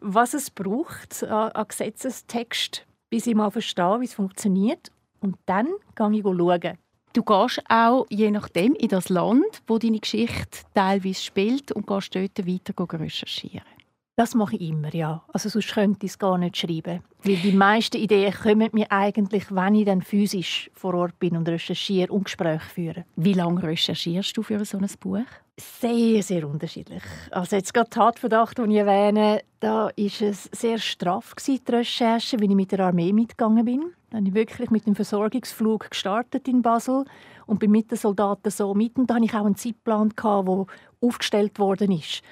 was 0.00 0.34
es 0.34 0.50
braucht 0.50 1.24
an, 1.24 1.50
an 1.50 1.66
Gesetzestext, 1.66 2.86
bis 3.10 3.26
ich 3.26 3.34
mal 3.34 3.50
verstehe, 3.50 4.00
wie 4.00 4.04
es 4.04 4.14
funktioniert. 4.14 4.92
Und 5.20 5.36
dann 5.46 5.66
gehe 5.96 6.12
ich 6.12 6.22
schauen. 6.22 6.78
Du 7.12 7.24
gehst 7.24 7.60
auch 7.68 8.06
je 8.08 8.30
nachdem 8.30 8.74
in 8.74 8.88
das 8.88 9.08
Land, 9.08 9.62
wo 9.66 9.78
deine 9.78 9.98
Geschichte 9.98 10.60
teilweise 10.74 11.20
spielt 11.20 11.72
und 11.72 11.86
gehst 11.88 12.14
dort 12.14 12.46
weiter 12.46 13.00
recherchieren. 13.00 13.77
Das 14.18 14.34
mache 14.34 14.56
ich 14.56 14.70
immer, 14.70 14.92
ja. 14.92 15.22
Also 15.32 15.48
sonst 15.48 15.72
könnte 15.72 16.04
ich 16.04 16.10
es 16.10 16.18
gar 16.18 16.38
nicht 16.38 16.56
schreiben. 16.56 17.04
Weil 17.22 17.36
die 17.36 17.52
meisten 17.52 17.98
Ideen 17.98 18.34
kommen 18.34 18.68
mir 18.72 18.90
eigentlich, 18.90 19.44
wenn 19.54 19.76
ich 19.76 19.84
dann 19.84 20.02
physisch 20.02 20.68
vor 20.74 20.94
Ort 20.94 21.16
bin 21.20 21.36
und 21.36 21.48
recherchiere 21.48 22.12
und 22.12 22.24
Gespräche 22.24 22.68
führe. 22.68 23.04
Wie 23.14 23.34
lange 23.34 23.62
recherchierst 23.62 24.36
du 24.36 24.42
für 24.42 24.64
so 24.64 24.76
ein 24.76 24.88
Buch? 24.98 25.20
Sehr, 25.56 26.20
sehr 26.24 26.48
unterschiedlich. 26.48 27.04
Also 27.30 27.54
jetzt 27.54 27.72
gerade 27.72 27.90
Tatverdacht, 27.90 28.58
den 28.58 28.72
ich 28.72 28.78
erwähne, 28.78 29.42
da 29.60 29.84
war 29.84 29.92
es 29.96 30.50
sehr 30.50 30.78
straff 30.78 31.36
die 31.46 31.60
Recherche, 31.68 32.40
wenn 32.40 32.50
ich 32.50 32.56
mit 32.56 32.72
der 32.72 32.80
Armee 32.80 33.12
mitgegangen 33.12 33.64
bin. 33.64 33.84
Dann 34.10 34.26
habe 34.26 34.30
ich 34.30 34.34
wirklich 34.34 34.70
mit 34.72 34.84
dem 34.84 34.96
Versorgungsflug 34.96 35.90
gestartet 35.90 36.48
in 36.48 36.62
Basel 36.62 37.04
und 37.46 37.60
bin 37.60 37.70
mit 37.70 37.92
den 37.92 37.98
Soldaten 37.98 38.50
so 38.50 38.74
mit. 38.74 38.96
Und 38.96 39.08
da 39.08 39.14
hatte 39.14 39.26
ich 39.26 39.34
auch 39.34 39.44
einen 39.44 39.54
Zeitplan, 39.54 40.12
der 40.20 40.66
aufgestellt 41.00 41.60
worden 41.60 41.92
ist 41.92 42.24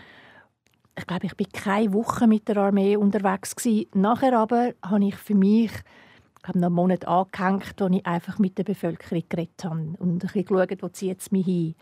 ich 0.99 1.07
glaube, 1.07 1.27
ich 1.27 1.37
bin 1.37 1.49
keine 1.53 1.93
Woche 1.93 2.27
mit 2.27 2.49
der 2.49 2.57
Armee 2.57 2.97
unterwegs 2.97 3.55
gewesen. 3.55 3.87
Nachher 3.95 4.39
aber 4.39 4.73
habe 4.83 5.05
ich 5.05 5.17
für 5.17 5.35
mich 5.35 5.71
habe 6.47 6.59
noch 6.59 6.67
einen 6.67 6.75
Monat 6.75 7.07
angehängt, 7.07 7.75
wo 7.79 7.87
ich 7.89 8.07
einfach 8.07 8.39
mit 8.39 8.57
der 8.59 8.65
Bevölkerung 8.65 9.25
geredet 9.29 9.65
habe 9.65 9.95
und 9.99 10.01
ein 10.01 10.19
bisschen 10.19 10.45
geschaut, 10.45 10.83
wo 10.83 10.89
zieht 10.89 11.21
es 11.21 11.33
mich 11.33 11.45
hin. 11.45 11.75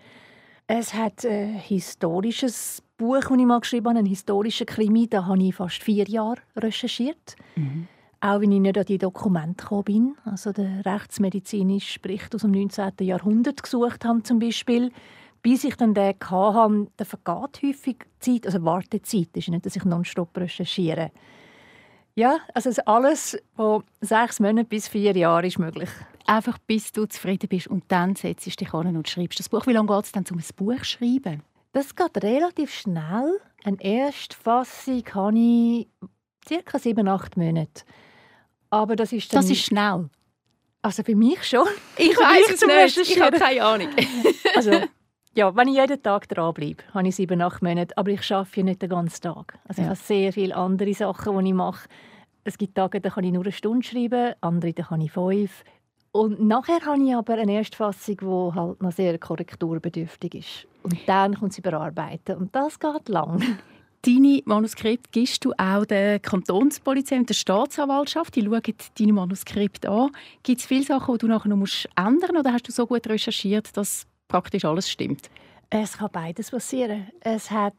Es 0.66 0.94
hat 0.94 1.24
ein 1.26 1.56
historisches 1.56 2.82
Buch, 2.96 3.20
das 3.20 3.30
ich 3.30 3.44
mal 3.44 3.60
geschrieben 3.60 3.88
habe, 3.88 3.98
ein 3.98 4.06
historischer 4.06 4.64
Krimi, 4.64 5.06
da 5.08 5.26
habe 5.26 5.42
ich 5.42 5.54
fast 5.54 5.82
vier 5.82 6.08
Jahre 6.08 6.40
recherchiert. 6.56 7.36
Mhm. 7.56 7.86
Auch 8.20 8.40
wenn 8.40 8.52
ich 8.52 8.60
nicht 8.60 8.78
an 8.78 8.86
die 8.86 8.96
Dokumente 8.96 9.64
gekommen 9.64 9.84
bin. 9.84 10.16
Also 10.24 10.52
der 10.52 10.86
rechtsmedizinisch 10.86 12.00
Bericht 12.00 12.34
aus 12.34 12.40
dem 12.40 12.52
19. 12.52 12.92
Jahrhundert 13.00 13.62
gesucht 13.62 14.06
habe 14.06 14.22
zum 14.22 14.38
Beispiel. 14.38 14.90
Bis 15.44 15.62
ich 15.62 15.76
dann 15.76 15.92
den 15.92 16.14
hatte, 16.24 16.86
da 16.96 17.04
vergeht 17.04 17.62
häufig 17.62 17.96
Zeit, 18.18 18.46
also 18.46 18.64
Wartezeit. 18.64 19.28
Ist 19.34 19.48
nicht, 19.48 19.66
dass 19.66 19.76
ich 19.76 19.84
nonstop 19.84 20.34
recherchiere. 20.38 21.10
Ja, 22.14 22.38
also 22.54 22.70
alles 22.86 23.36
von 23.54 23.84
sechs 24.00 24.40
Monaten 24.40 24.66
bis 24.66 24.88
vier 24.88 25.14
Jahre 25.14 25.46
ist 25.46 25.58
möglich. 25.58 25.90
Einfach 26.24 26.56
bis 26.66 26.92
du 26.92 27.04
zufrieden 27.04 27.46
bist 27.50 27.66
und 27.66 27.84
dann 27.88 28.16
setzt 28.16 28.46
du 28.46 28.50
dich 28.52 28.72
an 28.72 28.96
und 28.96 29.06
schreibst 29.06 29.38
das 29.38 29.50
Buch. 29.50 29.66
Wie 29.66 29.74
lange 29.74 29.94
geht 29.94 30.04
es 30.06 30.12
dann, 30.12 30.24
um 30.30 30.38
ein 30.38 30.44
Buch 30.56 30.78
zu 30.78 30.84
schreiben? 30.84 31.42
Das 31.74 31.94
geht 31.94 32.22
relativ 32.24 32.72
schnell. 32.72 33.38
Eine 33.64 33.76
Erstfassung 33.82 35.02
habe 35.12 35.38
ich 35.38 35.88
circa 36.48 36.78
sieben, 36.78 37.06
acht 37.06 37.36
Monate. 37.36 37.84
Aber 38.70 38.96
das 38.96 39.12
ist 39.12 39.30
dann... 39.34 39.42
Das 39.42 39.50
ist 39.50 39.60
schnell. 39.60 40.08
Also 40.80 41.02
für 41.02 41.14
mich 41.14 41.44
schon. 41.44 41.68
Ich 41.98 42.16
weiß 42.16 42.62
es 42.62 42.96
nicht. 42.96 43.10
Ich 43.10 43.20
habe 43.20 43.38
keine 43.38 43.62
Ahnung. 43.62 43.88
also 44.54 44.70
ja, 45.34 45.54
wenn 45.56 45.68
ich 45.68 45.76
jeden 45.76 46.02
Tag 46.02 46.28
dranbleibe, 46.28 46.84
habe 46.92 47.08
ich 47.08 47.16
sieben, 47.16 47.40
acht 47.42 47.62
Monate. 47.62 47.96
Aber 47.98 48.10
ich 48.10 48.32
arbeite 48.32 48.64
nicht 48.64 48.82
den 48.82 48.90
ganzen 48.90 49.22
Tag. 49.22 49.58
Also 49.66 49.82
ja. 49.82 49.86
ich 49.86 49.90
habe 49.90 50.06
sehr 50.06 50.32
viele 50.32 50.56
andere 50.56 50.94
Sachen, 50.94 51.38
die 51.38 51.48
ich 51.48 51.54
mache. 51.54 51.88
Es 52.44 52.58
gibt 52.58 52.74
Tage, 52.74 53.00
da 53.00 53.10
kann 53.10 53.24
ich 53.24 53.32
nur 53.32 53.42
eine 53.42 53.52
Stunde 53.52 53.86
schreiben, 53.86 54.34
andere, 54.40 54.72
da 54.72 54.82
kann 54.84 55.00
ich 55.00 55.12
fünf. 55.12 55.64
Und 56.12 56.40
nachher 56.40 56.80
habe 56.84 57.02
ich 57.02 57.14
aber 57.14 57.34
eine 57.34 57.54
Erstfassung, 57.54 58.16
die 58.20 58.54
halt 58.54 58.82
noch 58.82 58.92
sehr 58.92 59.18
korrekturbedürftig 59.18 60.34
ist. 60.34 60.66
Und 60.84 60.96
dann 61.06 61.34
kommt 61.34 61.54
sie 61.54 61.60
überarbeiten. 61.60 62.36
Und 62.36 62.54
das 62.54 62.78
geht 62.78 63.08
lang. 63.08 63.42
Deine 64.02 64.42
Manuskripte 64.44 65.08
gibst 65.10 65.44
du 65.44 65.52
auch 65.56 65.86
der 65.86 66.20
Kantonspolizei 66.20 67.16
und 67.16 67.28
der 67.28 67.34
Staatsanwaltschaft. 67.34 68.36
Die 68.36 68.44
schauen 68.44 68.62
deine 68.98 69.12
Manuskripte 69.14 69.88
an. 69.90 70.10
Gibt 70.42 70.60
es 70.60 70.66
viele 70.66 70.84
Sachen, 70.84 71.14
die 71.14 71.18
du 71.18 71.26
nachher 71.26 71.48
noch 71.48 71.66
ändern 71.96 72.30
musst? 72.30 72.30
Oder 72.38 72.52
hast 72.52 72.68
du 72.68 72.72
so 72.72 72.86
gut 72.86 73.06
recherchiert, 73.08 73.74
dass 73.76 74.06
praktisch 74.28 74.64
alles 74.64 74.90
stimmt? 74.90 75.30
Es 75.70 75.98
kann 75.98 76.10
beides 76.12 76.50
passieren. 76.50 77.08
Es 77.20 77.50
hat 77.50 77.74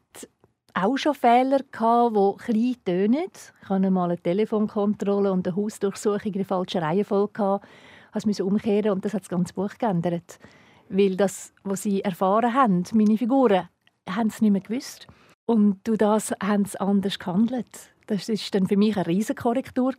auch 0.74 0.96
schon 0.96 1.14
Fehler 1.14 1.60
gehabt, 1.70 2.16
die 2.16 2.52
klein 2.52 2.76
tönen. 2.84 3.26
Ich 3.62 3.68
hatte 3.68 3.90
mal 3.90 4.10
eine 4.10 4.18
Telefonkontrolle 4.18 5.32
und 5.32 5.46
eine 5.46 5.56
Hausdurchsuchung 5.56 6.32
in 6.32 6.32
der 6.32 6.44
falschen 6.44 6.82
Reihenfolge. 6.82 7.60
Ich 8.14 8.26
musste 8.26 8.44
umkehren 8.44 8.92
und 8.92 9.04
das 9.04 9.14
hat 9.14 9.22
das 9.22 9.28
ganze 9.28 9.54
Buch 9.54 9.72
geändert. 9.78 10.38
Weil 10.88 11.16
das, 11.16 11.52
was 11.64 11.82
sie 11.82 12.02
erfahren 12.02 12.54
haben, 12.54 12.84
meine 12.92 13.16
Figuren, 13.16 13.68
haben 14.08 14.30
sie 14.30 14.44
nicht 14.44 14.52
mehr 14.52 14.60
gewusst. 14.60 15.06
Und 15.46 15.86
durch 15.86 15.98
das 15.98 16.32
haben 16.42 16.64
sie 16.64 16.80
anders 16.80 17.18
gehandelt. 17.18 17.94
Das 18.06 18.28
war 18.28 18.36
dann 18.52 18.68
für 18.68 18.76
mich 18.76 18.96
eine 18.96 19.06
Riesenkorrektur. 19.06 19.92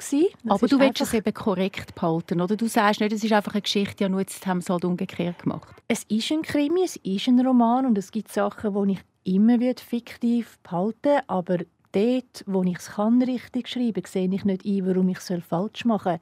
Aber 0.47 0.67
du 0.67 0.79
willst 0.79 1.01
es 1.01 1.13
eben 1.13 1.33
korrekt 1.33 1.93
behalten, 1.93 2.39
oder? 2.39 2.55
Du 2.55 2.67
sagst 2.67 3.01
nicht, 3.01 3.11
es 3.11 3.23
ist 3.23 3.33
einfach 3.33 3.53
eine 3.53 3.61
Geschichte, 3.61 4.05
ja, 4.05 4.09
nur 4.09 4.21
jetzt 4.21 4.45
haben 4.47 4.59
es 4.59 4.69
halt 4.69 4.85
umgekehrt 4.85 5.43
gemacht. 5.43 5.75
Es 5.89 6.03
ist 6.03 6.31
ein 6.31 6.41
Krimi, 6.41 6.83
es 6.85 6.95
ist 6.97 7.27
ein 7.27 7.45
Roman 7.45 7.85
und 7.85 7.97
es 7.97 8.11
gibt 8.11 8.31
Sachen, 8.31 8.73
die 8.87 8.93
ich 8.93 9.35
immer 9.35 9.57
fiktiv 9.75 10.57
behalten 10.63 11.19
aber 11.27 11.57
dort, 11.91 12.43
wo 12.45 12.63
ich 12.63 12.77
es 12.77 12.91
kann, 12.91 13.21
richtig 13.21 13.67
schreiben 13.67 14.03
kann, 14.03 14.11
sehe 14.11 14.33
ich 14.33 14.45
nicht 14.45 14.65
ein, 14.65 14.87
warum 14.87 15.09
ich 15.09 15.17
es 15.17 15.33
falsch 15.45 15.83
machen 15.83 16.13
soll. 16.13 16.19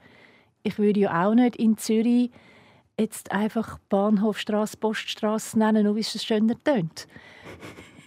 Ich 0.64 0.80
würde 0.80 1.02
ja 1.02 1.28
auch 1.28 1.36
nicht 1.36 1.56
in 1.58 1.78
Zürich 1.78 2.32
jetzt 3.00 3.32
einfach 3.32 3.78
Bahnhofstrasse, 3.90 4.78
Poststrasse 4.78 5.60
nennen, 5.60 5.84
nur 5.84 5.96
wie 5.96 6.00
es 6.00 6.24
schöner 6.24 6.56
tönt 6.64 7.08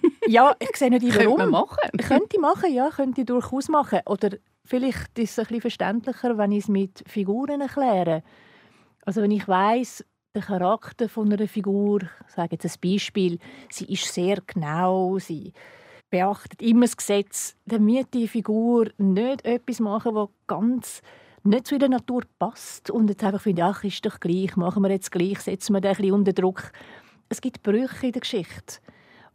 ja, 0.26 0.54
ich 0.58 0.76
sehe 0.76 0.90
nicht, 0.90 1.02
warum. 1.02 1.36
Könnte 1.36 1.36
man 1.36 1.50
machen? 1.50 1.98
Könnte 1.98 2.40
machen, 2.40 2.72
ja, 2.72 2.90
könnte 2.90 3.20
ich 3.22 3.26
durchaus 3.26 3.68
machen. 3.68 4.00
Oder 4.06 4.30
vielleicht 4.64 5.18
ist 5.18 5.32
es 5.32 5.38
ein 5.38 5.44
bisschen 5.44 5.60
verständlicher, 5.62 6.38
wenn 6.38 6.52
ich 6.52 6.64
es 6.64 6.68
mit 6.68 7.04
Figuren 7.06 7.60
erkläre. 7.60 8.22
Also 9.04 9.22
wenn 9.22 9.30
ich 9.30 9.46
weiß, 9.46 10.04
der 10.34 10.42
Charakter 10.42 11.08
von 11.08 11.32
einer 11.32 11.48
Figur, 11.48 12.02
ich 12.02 12.34
sage 12.34 12.56
jetzt 12.60 12.66
ein 12.66 12.90
Beispiel, 12.92 13.38
sie 13.70 13.86
ist 13.86 14.12
sehr 14.12 14.38
genau, 14.46 15.18
sie 15.18 15.52
beachtet 16.10 16.62
immer 16.62 16.86
das 16.86 16.96
Gesetz, 16.96 17.56
dann 17.66 17.86
wird 17.86 18.14
die 18.14 18.28
Figur 18.28 18.88
nicht 18.98 19.44
etwas 19.44 19.80
machen, 19.80 20.14
was 20.14 20.28
ganz 20.46 21.02
nicht 21.44 21.66
zu 21.66 21.76
ihrer 21.76 21.88
Natur 21.88 22.22
passt 22.38 22.90
und 22.90 23.08
jetzt 23.08 23.24
einfach 23.24 23.40
finde, 23.40 23.64
ach, 23.64 23.84
ist 23.84 24.04
doch 24.04 24.20
gleich, 24.20 24.56
machen 24.56 24.82
wir 24.82 24.90
jetzt 24.90 25.10
gleich, 25.10 25.40
setzen 25.40 25.74
wir 25.74 25.80
den 25.80 25.90
ein 25.90 25.96
bisschen 25.96 26.12
unter 26.12 26.32
Druck. 26.32 26.72
Es 27.28 27.40
gibt 27.40 27.62
Brüche 27.62 28.06
in 28.06 28.12
der 28.12 28.20
Geschichte. 28.20 28.80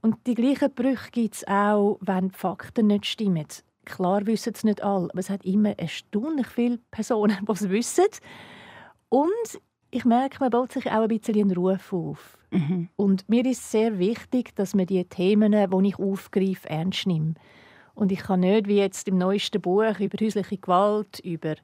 Und 0.03 0.27
die 0.27 0.35
gleichen 0.35 0.73
Brüche 0.73 1.11
gibt 1.11 1.35
es 1.35 1.47
auch, 1.47 1.97
wenn 2.01 2.27
die 2.27 2.37
Fakten 2.37 2.87
nicht 2.87 3.05
stimmen. 3.05 3.47
Klar 3.85 4.25
wissen 4.27 4.51
es 4.53 4.65
nicht 4.65 4.83
alle, 4.83 5.09
aber 5.09 5.19
es 5.19 5.29
hat 5.29 5.45
immer 5.45 5.79
erstaunlich 5.79 6.47
viele 6.47 6.79
Personen, 6.91 7.37
die 7.47 7.51
es 7.51 7.69
wissen. 7.69 8.05
Und 9.07 9.61
ich 9.91 10.03
merke, 10.03 10.39
man 10.41 10.49
baut 10.49 10.73
sich 10.73 10.91
auch 10.91 11.03
ein 11.03 11.07
bisschen 11.07 11.39
einen 11.39 11.55
Ruf 11.55 11.93
auf. 11.93 12.37
Mhm. 12.51 12.89
Und 12.97 13.29
mir 13.29 13.45
ist 13.45 13.71
sehr 13.71 13.97
wichtig, 13.97 14.53
dass 14.55 14.75
man 14.75 14.87
die 14.87 15.05
Themen, 15.05 15.53
die 15.53 15.87
ich 15.87 15.97
aufgreife, 15.97 16.69
ernst 16.69 17.07
nimmt. 17.07 17.37
Und 17.95 18.11
ich 18.11 18.19
kann 18.19 18.41
nicht, 18.41 18.67
wie 18.67 18.77
jetzt 18.77 19.07
im 19.07 19.17
neuesten 19.17 19.61
Buch, 19.61 19.99
über 19.99 20.17
häusliche 20.19 20.57
Gewalt, 20.57 21.19
über 21.19 21.55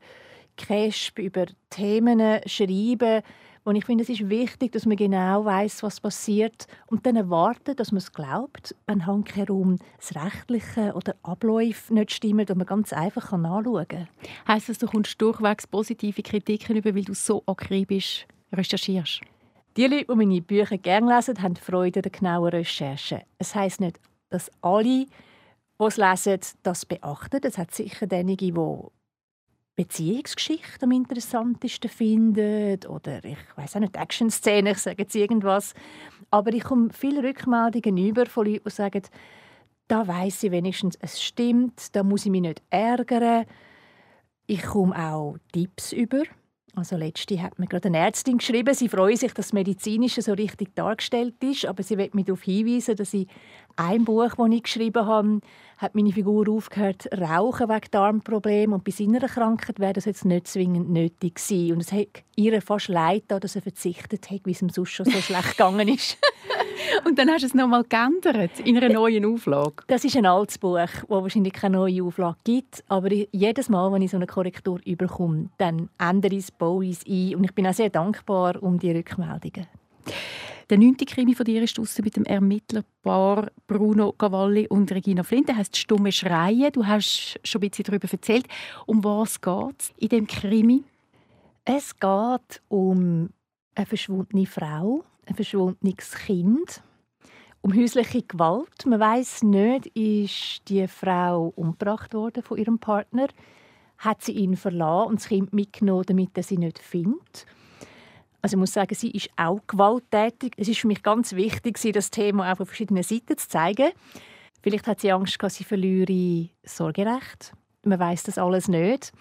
CASP, 0.55 1.19
über 1.19 1.45
Themen 1.69 2.21
schreiben, 2.45 3.21
und 3.63 3.75
ich 3.75 3.85
finde, 3.85 4.03
es 4.03 4.09
ist 4.09 4.29
wichtig, 4.29 4.71
dass 4.71 4.85
man 4.85 4.97
genau 4.97 5.45
weiß, 5.45 5.83
was 5.83 5.99
passiert 5.99 6.67
und 6.87 7.05
dann 7.05 7.15
erwarten, 7.15 7.75
dass 7.75 7.91
man 7.91 7.97
es 7.97 8.11
glaubt, 8.11 8.75
wenn 8.87 9.05
herum 9.05 9.77
das 9.97 10.15
Rechtliche 10.15 10.93
oder 10.93 11.15
Abläufe 11.23 11.93
nicht 11.93 12.11
stimmen 12.11 12.45
und 12.49 12.57
man 12.57 12.65
ganz 12.65 12.93
einfach 12.93 13.31
nachschauen 13.31 13.87
kann. 13.87 14.07
Heißt 14.47 14.69
das, 14.69 14.77
du 14.77 14.87
kommst 14.87 15.21
durchwegs 15.21 15.67
positive 15.67 16.21
Kritiken 16.21 16.77
über, 16.77 16.95
weil 16.95 17.03
du 17.03 17.13
so 17.13 17.43
akribisch 17.45 18.25
recherchierst? 18.51 19.21
Die 19.77 19.85
Leute, 19.85 20.05
die 20.05 20.15
meine 20.15 20.41
Bücher 20.41 20.77
gerne 20.77 21.15
lesen, 21.15 21.41
haben 21.41 21.55
Freude 21.55 21.99
an 21.99 22.03
der 22.03 22.11
genauen 22.11 22.49
Recherche. 22.49 23.23
Es 23.37 23.55
heisst 23.55 23.79
nicht, 23.79 23.99
dass 24.29 24.51
alle, 24.61 24.83
die 24.83 25.07
es 25.79 25.97
lesen, 25.97 26.39
das 26.63 26.85
beachten. 26.85 27.39
Es 27.43 27.57
hat 27.57 27.73
sicher 27.73 28.07
diejenigen, 28.07 28.55
die 28.55 28.98
Beziehungsgeschichte 29.79 30.83
am 30.83 30.91
interessantesten 30.91 31.89
findet 31.89 32.89
oder 32.89 33.23
ich 33.23 33.37
weiß 33.55 33.77
auch 33.77 33.79
nicht 33.79 33.95
Action-Szene, 33.95 34.71
ich 34.71 34.79
sage 34.79 35.03
jetzt 35.03 35.15
irgendwas. 35.15 35.73
Aber 36.29 36.51
ich 36.51 36.65
komme 36.65 36.89
viele 36.91 37.23
Rückmeldungen 37.23 37.97
über 37.97 38.25
von 38.25 38.45
Leuten, 38.45 38.65
die 38.65 38.71
sagen, 38.71 39.03
da 39.87 40.05
weiß 40.05 40.43
ich 40.43 40.51
wenigstens, 40.51 40.97
es 40.99 41.21
stimmt, 41.23 41.95
da 41.95 42.03
muss 42.03 42.25
ich 42.25 42.31
mich 42.31 42.41
nicht 42.41 42.61
ärgern. 42.69 43.45
Ich 44.47 44.63
komme 44.63 44.93
auch 44.97 45.37
Tipps 45.53 45.93
über. 45.93 46.23
Also 46.75 46.97
letzte 46.97 47.41
hat 47.41 47.57
mir 47.57 47.67
gerade 47.67 47.87
eine 47.87 47.99
Ärztin 47.99 48.39
geschrieben, 48.39 48.73
sie 48.73 48.89
freut 48.89 49.17
sich, 49.17 49.33
dass 49.33 49.47
das 49.47 49.53
Medizinische 49.53 50.21
so 50.21 50.33
richtig 50.33 50.75
dargestellt 50.75 51.41
ist, 51.41 51.65
aber 51.65 51.83
sie 51.83 51.97
wird 51.97 52.15
mich 52.15 52.25
darauf 52.25 52.43
hinweisen, 52.43 52.97
dass 52.97 53.13
ich 53.13 53.27
ein 53.77 54.03
Buch, 54.03 54.35
das 54.35 54.49
ich 54.49 54.63
geschrieben 54.63 55.05
habe, 55.05 55.39
hat 55.79 55.95
meine 55.95 56.11
Figur 56.11 56.49
aufgehört 56.49 57.07
rauchen 57.17 57.69
wegen 57.69 57.87
Darmproblemen 57.91 58.73
und 58.73 58.83
bei 58.83 58.91
seiner 58.91 59.21
Krankheit 59.21 59.79
wäre 59.79 59.93
das 59.93 60.03
jetzt 60.03 60.25
nicht 60.25 60.47
zwingend 60.47 60.89
nötig 60.89 61.35
gewesen. 61.35 61.73
Und 61.73 61.79
es 61.79 61.93
hat 61.93 62.23
ihr 62.35 62.61
fast 62.61 62.89
leid 62.89 63.23
dass 63.29 63.55
er 63.55 63.61
verzichtet 63.61 64.29
hat, 64.29 64.41
wie 64.43 64.51
es 64.51 64.61
ihm 64.61 64.69
sonst 64.69 64.91
schon 64.91 65.05
so 65.05 65.19
schlecht 65.21 65.51
gegangen 65.51 65.87
ist. 65.87 66.17
und 67.05 67.17
dann 67.17 67.29
hast 67.29 67.43
du 67.43 67.47
es 67.47 67.53
nochmal 67.53 67.85
geändert 67.85 68.59
in 68.59 68.75
einer 68.75 68.89
neuen 68.93 69.25
Auflage? 69.25 69.83
Das 69.87 70.03
ist 70.03 70.17
ein 70.17 70.25
altes 70.25 70.57
Buch, 70.57 70.89
wo 71.07 71.21
wahrscheinlich 71.21 71.53
keine 71.53 71.77
neue 71.77 72.03
Auflage 72.03 72.37
gibt, 72.43 72.83
aber 72.89 73.09
jedes 73.13 73.69
Mal, 73.69 73.89
wenn 73.93 74.01
ich 74.01 74.11
so 74.11 74.17
eine 74.17 74.27
Korrektur 74.27 74.81
überkomme, 74.83 75.49
dann 75.59 75.89
ändere 75.97 76.35
ich 76.35 76.43
es, 76.43 76.51
baue 76.51 76.85
ich 76.85 76.97
es 76.97 77.05
ein 77.07 77.35
und 77.35 77.45
ich 77.45 77.55
bin 77.55 77.65
auch 77.65 77.73
sehr 77.73 77.89
dankbar 77.89 78.61
um 78.61 78.79
die 78.79 78.91
Rückmeldungen. 78.91 79.67
Der 80.69 80.77
neunte 80.77 81.05
Krimi 81.05 81.33
von 81.33 81.45
dir 81.45 81.63
ist 81.63 81.79
mit 82.03 82.15
dem 82.15 82.25
Ermittlerpaar 82.25 83.51
Bruno 83.65 84.11
Cavalli 84.11 84.67
und 84.67 84.91
Regina 84.91 85.23
Flint. 85.23 85.47
Der 85.47 85.55
heißt 85.55 85.75
«Stumme 85.75 86.11
Schreien». 86.11 86.71
Du 86.71 86.85
hast 86.85 87.39
schon 87.43 87.59
ein 87.59 87.69
bisschen 87.71 87.85
darüber 87.85 88.07
erzählt. 88.11 88.45
Um 88.85 89.03
was 89.03 89.41
geht 89.41 89.79
es 89.79 89.93
in 89.97 90.09
dem 90.09 90.27
Krimi? 90.27 90.83
Es 91.65 91.99
geht 91.99 92.61
um 92.67 93.31
eine 93.73 93.85
verschwundene 93.87 94.45
Frau, 94.45 95.03
ein 95.25 95.33
verschwundenes 95.33 96.11
Kind, 96.11 96.83
um 97.61 97.75
häusliche 97.75 98.21
Gewalt. 98.21 98.85
Man 98.85 98.99
weiß 98.99 99.41
nicht, 99.41 99.87
ist 99.87 100.61
die 100.69 100.87
Frau 100.87 101.51
umgebracht 101.55 102.13
worden 102.13 102.43
von 102.43 102.59
ihrem 102.59 102.77
Partner, 102.77 103.25
hat 103.97 104.21
sie 104.21 104.33
ihn 104.33 104.55
verlassen 104.55 105.09
und 105.09 105.19
das 105.19 105.29
Kind 105.29 105.51
mitgenommen, 105.51 106.03
damit 106.05 106.37
er 106.37 106.43
sie 106.43 106.59
nicht 106.59 106.77
findet. 106.77 107.47
Also 108.41 108.55
ich 108.55 108.59
muss 108.59 108.73
sagen, 108.73 108.95
sie 108.95 109.11
ist 109.11 109.29
auch 109.35 109.59
gewalttätig. 109.67 110.53
Es 110.57 110.67
ist 110.67 110.79
für 110.79 110.87
mich 110.87 111.03
ganz 111.03 111.33
wichtig, 111.33 111.77
das 111.93 112.09
Thema 112.09 112.51
auch 112.51 112.57
von 112.57 112.65
verschiedenen 112.65 113.03
Seiten 113.03 113.37
zu 113.37 113.47
zeigen. 113.47 113.91
Vielleicht 114.61 114.87
hat 114.87 115.01
sie 115.01 115.11
Angst, 115.11 115.41
dass 115.41 115.55
sie 115.55 115.63
verliere 115.63 116.49
Sorgerecht. 116.63 117.53
Man 117.83 117.99
weiß 117.99 118.23
das 118.23 118.37
alles 118.37 118.67
nicht. 118.67 119.11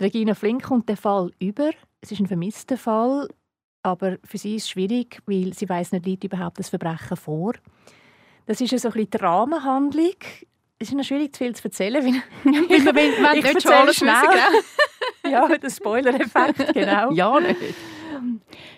Regina 0.00 0.34
Flink 0.34 0.64
kommt 0.64 0.88
den 0.88 0.96
Fall 0.96 1.30
über. 1.38 1.70
Es 2.00 2.10
ist 2.12 2.20
ein 2.20 2.26
vermisster 2.26 2.76
Fall, 2.76 3.28
aber 3.82 4.18
für 4.24 4.38
sie 4.38 4.56
ist 4.56 4.64
es 4.64 4.70
schwierig, 4.70 5.20
weil 5.26 5.52
sie 5.54 5.68
weiß 5.68 5.92
nicht, 5.92 6.06
liegt 6.06 6.24
überhaupt 6.24 6.58
das 6.58 6.68
Verbrechen 6.68 7.16
vor. 7.16 7.54
Das 8.46 8.60
ist 8.60 8.70
so 8.70 8.88
ein 8.88 8.92
bisschen 8.92 9.10
die 9.10 9.16
Rahmenhandlung. 9.18 10.16
Es 10.78 10.88
ist 10.88 10.94
noch 10.94 11.04
schwierig, 11.04 11.32
zu 11.32 11.44
viel 11.44 11.54
zu 11.54 11.64
erzählen. 11.64 12.04
Weil, 12.04 12.22
man 12.52 12.64
ich 13.36 13.44
nicht 13.44 13.62
schon 13.62 13.72
erzähle 13.72 13.76
alles 13.76 13.96
schnell. 13.96 14.14
wissen, 14.14 14.64
ja, 15.30 15.48
der 15.48 15.70
Spoiler-Effekt, 15.70 16.74
genau. 16.74 17.12
Ja, 17.12 17.40
nicht. 17.40 17.56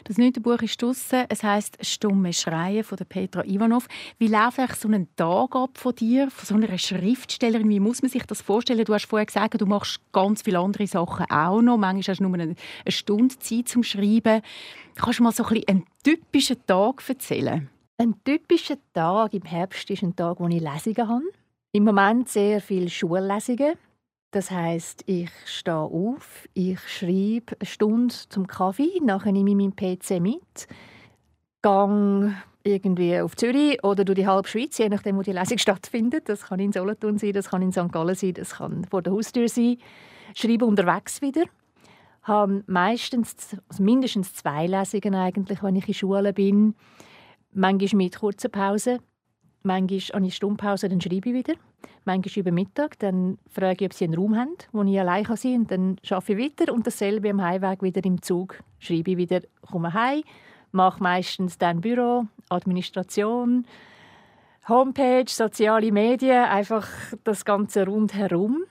Das 0.05 0.19
neunte 0.19 0.40
Buch 0.40 0.61
ist 0.62 0.81
draussen. 0.81 1.25
Es 1.28 1.43
heisst 1.43 1.78
«Stumme 1.85 2.33
Schreien» 2.33 2.85
von 2.85 2.97
der 2.97 3.05
Petra 3.05 3.45
Ivanov. 3.45 3.88
Wie 4.19 4.28
läuft 4.28 4.59
eigentlich 4.59 4.78
so 4.78 4.88
ein 4.88 5.09
Tag 5.16 5.55
ab 5.57 5.78
von 5.78 5.95
dir, 5.95 6.31
von 6.31 6.47
so 6.47 6.55
einer 6.55 6.78
Schriftstellerin? 6.78 7.69
Wie 7.69 7.81
muss 7.81 8.02
man 8.02 8.11
sich 8.11 8.25
das 8.25 8.43
vorstellen? 8.43 8.85
Du 8.85 8.95
hast 8.95 9.07
vorher 9.07 9.26
gesagt, 9.26 9.61
du 9.61 9.66
machst 9.66 10.00
ganz 10.12 10.43
viele 10.43 10.59
andere 10.59 10.87
Sachen 10.87 11.26
auch 11.31 11.62
noch. 11.62 11.76
Manchmal 11.76 12.12
hast 12.12 12.21
du 12.21 12.25
nur 12.25 12.35
eine, 12.35 12.43
eine 12.45 12.57
Stunde 12.93 13.38
Zeit 13.38 13.69
zum 13.69 13.83
Schreiben. 13.83 14.43
Kannst 14.95 15.19
du 15.19 15.23
mal 15.23 15.33
so 15.33 15.45
ein 15.45 15.49
bisschen 15.50 15.69
einen 15.69 15.85
typischen 16.02 16.66
Tag 16.66 17.02
erzählen? 17.09 17.69
Ein 17.99 18.14
typischer 18.25 18.76
Tag 18.93 19.33
im 19.33 19.43
Herbst 19.43 19.88
ist 19.90 20.02
ein 20.02 20.14
Tag, 20.14 20.38
wo 20.38 20.49
ich 20.49 20.61
Lesungen 20.61 21.09
habe. 21.09 21.25
Im 21.73 21.85
Moment 21.85 22.28
sehr 22.28 22.61
viele 22.61 22.88
Schullesungen. 22.88 23.75
Das 24.30 24.50
heißt, 24.50 25.04
ich 25.06 25.30
stehe 25.47 25.76
auf, 25.76 26.49
ich 26.52 26.80
schreibe 26.80 27.56
eine 27.59 27.66
Stunde 27.66 28.14
zum 28.28 28.47
Kaffee, 28.47 29.00
nachher 29.02 29.33
nehme 29.33 29.50
ich 29.50 29.56
meinen 29.56 29.76
PC 29.76 30.21
mit, 30.21 30.66
gehe 31.62 32.37
irgendwie 32.66 33.18
auf 33.21 33.37
Zürich 33.37 33.83
oder 33.85 34.04
durch 34.04 34.16
die 34.16 34.26
halbe 34.26 34.49
Schweiz, 34.49 34.76
je 34.78 34.88
nachdem, 34.88 35.16
wo 35.16 35.23
die 35.23 35.33
Lesung 35.33 35.59
stattfindet. 35.59 36.28
Das 36.28 36.47
kann 36.47 36.61
in 36.61 36.73
Solothurn 36.73 37.18
sein, 37.18 37.33
das 37.33 37.50
kann 37.50 37.62
in 37.62 37.73
St. 37.73 37.92
Gallen 37.92 38.14
sein, 38.14 38.35
das 38.35 38.56
kann 38.56 38.85
vor 38.85 39.02
der 39.02 39.12
Haustür 39.12 39.49
sein. 39.49 39.78
Schreibe 40.35 40.66
unterwegs 40.66 41.23
wieder. 41.23 41.45
Habe 42.23 42.64
meistens, 42.66 43.56
also 43.68 43.83
mindestens 43.83 44.35
zwei 44.35 44.66
Lesungen 44.66 45.14
eigentlich, 45.14 45.62
wenn 45.62 45.76
ich 45.76 45.87
in 45.87 45.95
Schule 45.95 46.33
bin. 46.33 46.75
Manchmal 47.52 48.04
mit 48.04 48.18
kurzer 48.18 48.49
Pause. 48.49 48.99
Manchmal 49.66 50.00
habe 50.14 50.26
ich 50.26 50.37
Stundenpause, 50.37 50.88
dann 50.88 51.00
schreibe 51.00 51.28
ich 51.28 51.35
wieder. 51.35 51.54
Manchmal 52.04 52.38
über 52.38 52.52
Mittag, 52.52 53.00
dann 53.00 53.37
frage 53.50 53.85
ich, 53.85 53.90
ob 53.90 53.94
sie 53.94 54.04
einen 54.04 54.14
Raum 54.14 54.37
haben, 54.37 54.54
wo 54.70 54.85
ich 54.85 55.00
allein 55.00 55.25
sein 55.25 55.66
kann. 55.66 55.66
Dann 55.66 55.96
arbeite 56.08 56.32
ich 56.35 56.38
weiter 56.38 56.73
und 56.73 56.87
dasselbe 56.87 57.30
am 57.30 57.42
Heimweg 57.42 57.82
wieder 57.82 58.04
im 58.04 58.23
Zug. 58.23 58.61
Schreibe 58.78 59.11
ich 59.11 59.16
wieder, 59.16 59.40
komme 59.68 59.92
heim, 59.92 60.23
mache 60.70 61.02
meistens 61.02 61.58
dann 61.58 61.80
Büro, 61.80 62.26
Administration, 62.49 63.66
Homepage, 64.68 65.28
soziale 65.28 65.90
Medien, 65.90 66.44
einfach 66.44 66.87
das 67.25 67.44
Ganze 67.44 67.87
rundherum. 67.87 68.62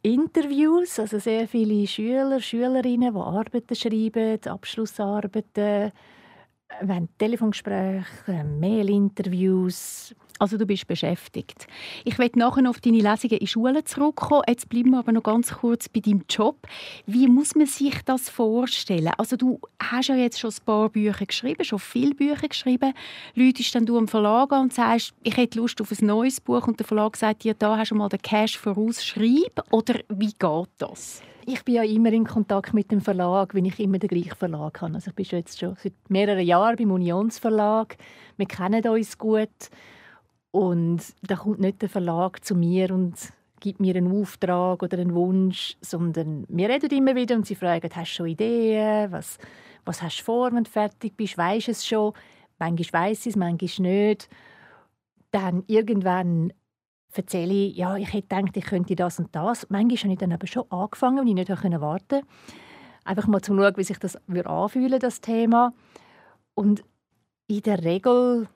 Interviews, 0.00 0.98
also 0.98 1.18
sehr 1.18 1.46
viele 1.46 1.86
Schüler, 1.86 2.40
Schülerinnen, 2.40 3.12
die 3.12 3.20
Arbeiten 3.20 3.74
schreiben, 3.74 4.40
Abschlussarbeiten, 4.46 5.92
wir 6.80 6.94
haben 6.94 7.08
Telefongespräche, 7.18 8.44
Mailinterviews. 8.44 10.14
Also 10.42 10.56
du 10.56 10.66
bist 10.66 10.88
beschäftigt. 10.88 11.68
Ich 12.04 12.18
werde 12.18 12.36
nachher 12.36 12.62
noch 12.62 12.70
auf 12.70 12.80
deine 12.80 12.96
Lesungen 12.96 13.38
in 13.38 13.46
Schulen 13.46 13.86
zurückkommen. 13.86 14.42
Jetzt 14.48 14.68
bleiben 14.68 14.90
wir 14.90 14.98
aber 14.98 15.12
noch 15.12 15.22
ganz 15.22 15.52
kurz 15.52 15.88
bei 15.88 16.00
deinem 16.00 16.24
Job. 16.28 16.56
Wie 17.06 17.28
muss 17.28 17.54
man 17.54 17.66
sich 17.66 18.02
das 18.04 18.28
vorstellen? 18.28 19.12
Also 19.18 19.36
du 19.36 19.60
hast 19.80 20.08
ja 20.08 20.16
jetzt 20.16 20.40
schon 20.40 20.50
ein 20.50 20.64
paar 20.66 20.88
Bücher 20.88 21.26
geschrieben, 21.26 21.62
schon 21.62 21.78
viele 21.78 22.16
Bücher 22.16 22.48
geschrieben. 22.48 22.92
Läutest 23.36 23.72
dann 23.76 23.86
du 23.86 23.96
am 23.96 24.08
Verlag 24.08 24.50
an 24.52 24.62
und 24.62 24.74
sagst, 24.74 25.14
ich 25.22 25.36
hätte 25.36 25.60
Lust 25.60 25.80
auf 25.80 25.92
ein 25.92 26.04
neues 26.04 26.40
Buch 26.40 26.66
und 26.66 26.80
der 26.80 26.86
Verlag 26.88 27.16
sagt 27.16 27.44
dir, 27.44 27.54
da 27.54 27.76
hast 27.76 27.92
du 27.92 27.94
mal 27.94 28.08
den 28.08 28.20
Cash 28.20 28.58
voraus, 28.58 29.04
schreib. 29.04 29.62
Oder 29.70 30.00
wie 30.08 30.32
geht 30.36 30.68
das? 30.78 31.22
Ich 31.46 31.64
bin 31.64 31.76
ja 31.76 31.84
immer 31.84 32.12
in 32.12 32.24
Kontakt 32.24 32.74
mit 32.74 32.90
dem 32.90 33.00
Verlag, 33.00 33.54
wenn 33.54 33.64
ich 33.64 33.78
immer 33.78 34.00
den 34.00 34.08
gleichen 34.08 34.34
Verlag 34.34 34.80
habe. 34.80 34.94
Also 34.94 35.10
ich 35.10 35.14
bin 35.14 35.38
jetzt 35.38 35.60
schon 35.60 35.76
seit 35.80 35.92
mehreren 36.08 36.44
Jahren 36.44 36.74
beim 36.74 36.90
Unionsverlag. 36.90 37.96
Wir 38.36 38.46
kennen 38.46 38.84
uns 38.88 39.16
gut. 39.16 39.48
Und 40.52 41.02
da 41.22 41.36
kommt 41.36 41.60
nicht 41.60 41.82
der 41.82 41.88
Verlag 41.88 42.44
zu 42.44 42.54
mir 42.54 42.92
und 42.92 43.14
gibt 43.58 43.80
mir 43.80 43.96
einen 43.96 44.20
Auftrag 44.20 44.82
oder 44.82 44.98
einen 44.98 45.14
Wunsch, 45.14 45.76
sondern 45.80 46.44
wir 46.48 46.68
reden 46.68 46.90
immer 46.90 47.14
wieder 47.14 47.36
und 47.36 47.46
sie 47.46 47.54
fragen, 47.54 47.88
hast 47.94 48.10
du 48.10 48.14
schon 48.14 48.26
Ideen? 48.26 49.10
Was, 49.10 49.38
was 49.84 50.02
hast 50.02 50.20
du 50.20 50.24
vor, 50.24 50.52
wenn 50.52 50.64
du 50.64 50.70
fertig 50.70 51.16
bist? 51.16 51.38
Weisst 51.38 51.68
es 51.68 51.86
schon? 51.86 52.12
Manchmal 52.58 53.08
weiss 53.08 53.20
ich 53.20 53.28
es, 53.28 53.36
manchmal 53.36 53.92
nicht. 53.92 54.28
Dann 55.30 55.64
irgendwann 55.68 56.52
erzähle 57.14 57.54
ich, 57.54 57.76
ja, 57.76 57.96
ich 57.96 58.12
hätte 58.12 58.28
gedacht, 58.28 58.56
ich 58.56 58.64
könnte 58.64 58.94
das 58.94 59.18
und 59.18 59.34
das. 59.34 59.66
Manchmal 59.70 59.96
habe 59.96 60.12
ich 60.12 60.18
dann 60.18 60.32
aber 60.32 60.46
schon 60.46 60.70
angefangen, 60.70 61.18
weil 61.18 61.28
ich 61.28 61.34
nicht 61.34 61.48
warten 61.48 61.80
konnte. 61.80 62.22
Einfach 63.04 63.26
mal 63.26 63.40
zu 63.40 63.56
schauen, 63.56 63.76
wie 63.76 63.84
sich 63.84 63.98
das 63.98 64.18
anfühlen 64.28 65.00
das 65.00 65.20
Thema. 65.20 65.72
Und 66.54 66.84
in 67.46 67.62
der 67.62 67.82
Regel 67.82 68.48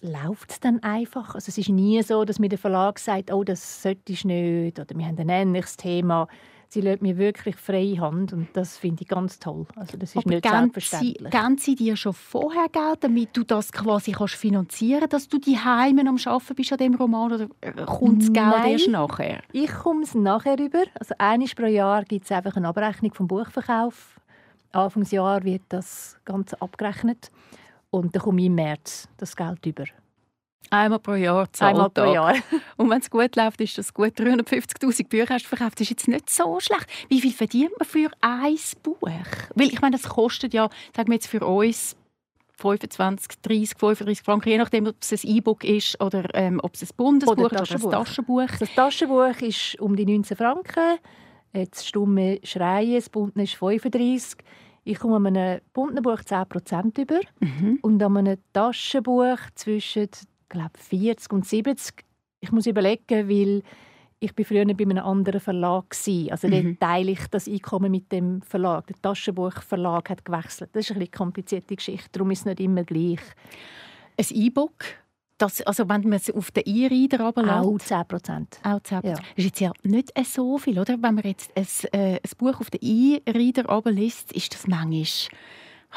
läuft 0.00 0.52
es 0.52 0.60
dann 0.60 0.82
einfach. 0.82 1.34
Also 1.34 1.48
es 1.48 1.58
ist 1.58 1.68
nie 1.68 2.02
so, 2.02 2.24
dass 2.24 2.38
mir 2.38 2.48
der 2.48 2.58
Verlag 2.58 2.98
sagt, 2.98 3.32
oh, 3.32 3.44
das 3.44 3.82
solltest 3.82 4.24
du 4.24 4.28
nicht 4.28 4.78
oder 4.78 4.96
wir 4.96 5.06
haben 5.06 5.18
ein 5.18 5.28
ähnliches 5.28 5.76
Thema 5.76 6.28
sie 6.68 6.80
lässt 6.80 7.02
mir 7.02 7.16
wirklich 7.16 7.56
freie 7.56 7.98
Hand 8.00 8.32
und 8.32 8.48
das 8.52 8.76
finde 8.76 9.02
ich 9.02 9.08
ganz 9.08 9.38
toll. 9.38 9.66
Also 9.76 9.96
das 9.96 10.10
ist 10.10 10.18
Aber 10.18 10.30
nicht 10.30 10.46
selbstverständlich. 10.46 11.30
Geben 11.30 11.58
sie 11.58 11.74
dir 11.74 11.96
schon 11.96 12.12
vorher 12.12 12.68
Geld, 12.68 12.98
damit 13.02 13.36
du 13.36 13.44
das 13.44 13.72
quasi 13.72 14.12
kannst 14.12 14.34
finanzieren 14.34 15.08
dass 15.08 15.28
du 15.28 15.38
die 15.38 15.58
Heimen 15.58 16.06
am 16.08 16.18
Arbeiten 16.24 16.54
bist 16.54 16.72
an 16.72 16.78
dem 16.78 16.94
Roman 16.94 17.32
oder 17.32 17.48
äh, 17.60 17.72
kommt 17.86 18.22
das 18.22 18.32
Geld 18.32 18.46
Nein. 18.46 18.72
erst 18.72 18.88
nachher? 18.88 19.40
Ich 19.52 19.72
komme 19.72 20.02
es 20.02 20.14
nachher 20.14 20.58
über. 20.58 20.84
Also 20.98 21.14
einmal 21.18 21.48
pro 21.56 21.66
Jahr 21.66 22.04
gibt 22.04 22.24
es 22.26 22.32
einfach 22.32 22.56
eine 22.56 22.68
Abrechnung 22.68 23.14
vom 23.14 23.26
Buchverkauf. 23.26 24.20
Anfangsjahr 24.72 25.44
wird 25.44 25.62
das 25.70 26.18
Ganze 26.24 26.60
abgerechnet 26.60 27.30
und 27.90 28.14
dann 28.14 28.22
komme 28.22 28.40
ich 28.40 28.46
im 28.46 28.54
März 28.54 29.08
das 29.16 29.34
Geld 29.34 29.64
über. 29.66 29.84
Einmal 30.70 30.98
pro 30.98 31.14
Jahr 31.14 31.50
zahlt 31.52 31.74
Einmal 31.74 31.90
pro 31.90 32.12
Jahr. 32.12 32.34
Und 32.76 32.90
wenn 32.90 33.00
es 33.00 33.08
gut 33.08 33.36
läuft, 33.36 33.60
ist 33.62 33.78
das 33.78 33.94
gut. 33.94 34.18
350'000 34.18 35.08
Bücher 35.08 35.34
hast 35.34 35.44
du 35.44 35.48
verkauft. 35.48 35.76
Das 35.76 35.82
ist 35.82 35.90
jetzt 35.90 36.08
nicht 36.08 36.28
so 36.28 36.60
schlecht. 36.60 36.86
Wie 37.08 37.22
viel 37.22 37.32
verdient 37.32 37.72
man 37.78 37.88
für 37.88 38.10
ein 38.20 38.58
Buch? 38.82 39.00
Weil 39.54 39.68
ich 39.68 39.80
meine, 39.80 39.96
das 39.96 40.08
kostet 40.10 40.52
ja, 40.52 40.68
sagen 40.94 41.08
wir 41.08 41.14
jetzt 41.14 41.28
für 41.28 41.40
uns, 41.46 41.96
25, 42.60 43.40
30, 43.40 43.78
35 43.78 44.24
Franken, 44.24 44.48
je 44.48 44.58
nachdem, 44.58 44.86
ob 44.88 44.96
es 45.00 45.12
ein 45.12 45.30
E-Book 45.30 45.64
ist 45.64 46.00
oder 46.02 46.28
ähm, 46.34 46.60
ob 46.62 46.74
es 46.74 46.82
ein 46.82 46.88
Bundesbuch 46.96 47.32
Oder 47.32 47.44
oder, 47.46 47.56
Taschenbuch. 47.58 47.92
ein 47.92 48.04
Taschenbuch. 48.04 48.50
Das 48.58 48.74
Taschenbuch 48.74 49.40
ist 49.40 49.80
um 49.80 49.94
die 49.94 50.04
19 50.04 50.36
Franken. 50.36 50.98
Jetzt 51.54 51.86
stumme 51.86 52.40
Schreien, 52.42 52.96
das 52.96 53.08
Bunten 53.08 53.40
ist 53.40 53.54
35. 53.54 54.38
Ich 54.90 54.98
komme 55.00 55.16
an 55.16 55.26
einem 55.36 55.60
bunten 55.74 56.02
Buch 56.02 56.20
10% 56.20 56.98
über 56.98 57.20
Mhm. 57.40 57.78
und 57.82 58.02
an 58.02 58.16
einem 58.16 58.38
Taschenbuch 58.54 59.36
zwischen 59.54 60.08
glaub, 60.48 60.76
40 60.78 61.30
und 61.32 61.46
70. 61.46 62.04
Ich 62.40 62.52
muss 62.52 62.66
überlegen, 62.66 63.28
weil 63.28 63.62
ich 64.18 64.34
bin 64.34 64.46
früher 64.46 64.64
bei 64.64 64.84
einem 64.84 64.98
anderen 65.04 65.40
Verlag 65.40 65.84
war. 65.94 66.32
Also 66.32 66.48
Mhm. 66.48 66.78
teile 66.80 67.10
ich 67.10 67.26
das 67.30 67.46
Einkommen 67.46 67.90
mit 67.90 68.10
dem 68.10 68.40
Verlag. 68.40 68.86
Der 68.86 68.96
Taschenbuchverlag 69.02 70.08
hat 70.08 70.24
gewechselt. 70.24 70.70
Das 70.72 70.88
ist 70.88 70.96
eine 70.96 71.06
komplizierte 71.06 71.76
Geschichte. 71.76 72.08
Darum 72.12 72.30
ist 72.30 72.40
es 72.40 72.44
nicht 72.46 72.60
immer 72.60 72.82
gleich. 72.84 73.20
Ein 74.16 74.26
E-Book, 74.30 74.84
das, 75.38 75.62
also 75.62 75.88
wenn 75.88 76.02
man 76.02 76.14
es 76.14 76.30
auf 76.30 76.50
den 76.50 76.64
E-Reader 76.66 77.20
Auch 77.28 77.36
runterlässt, 77.36 77.92
10%. 77.92 78.46
Auch 78.64 78.80
10 78.82 79.00
Ja. 79.04 79.12
Das 79.12 79.20
ist 79.36 79.44
jetzt 79.44 79.60
ja 79.60 79.72
nicht 79.84 80.12
so 80.26 80.58
viel, 80.58 80.78
oder? 80.78 81.00
Wenn 81.00 81.14
man 81.14 81.24
jetzt 81.24 81.50
ein, 81.56 81.66
äh, 81.92 82.14
ein 82.16 82.20
Buch 82.36 82.60
auf 82.60 82.70
den 82.70 82.80
E-Reader 82.82 83.66
runterliest, 83.66 84.32
ist 84.32 84.52
das 84.54 84.66
manchmal, 84.66 85.02
ich 85.02 85.28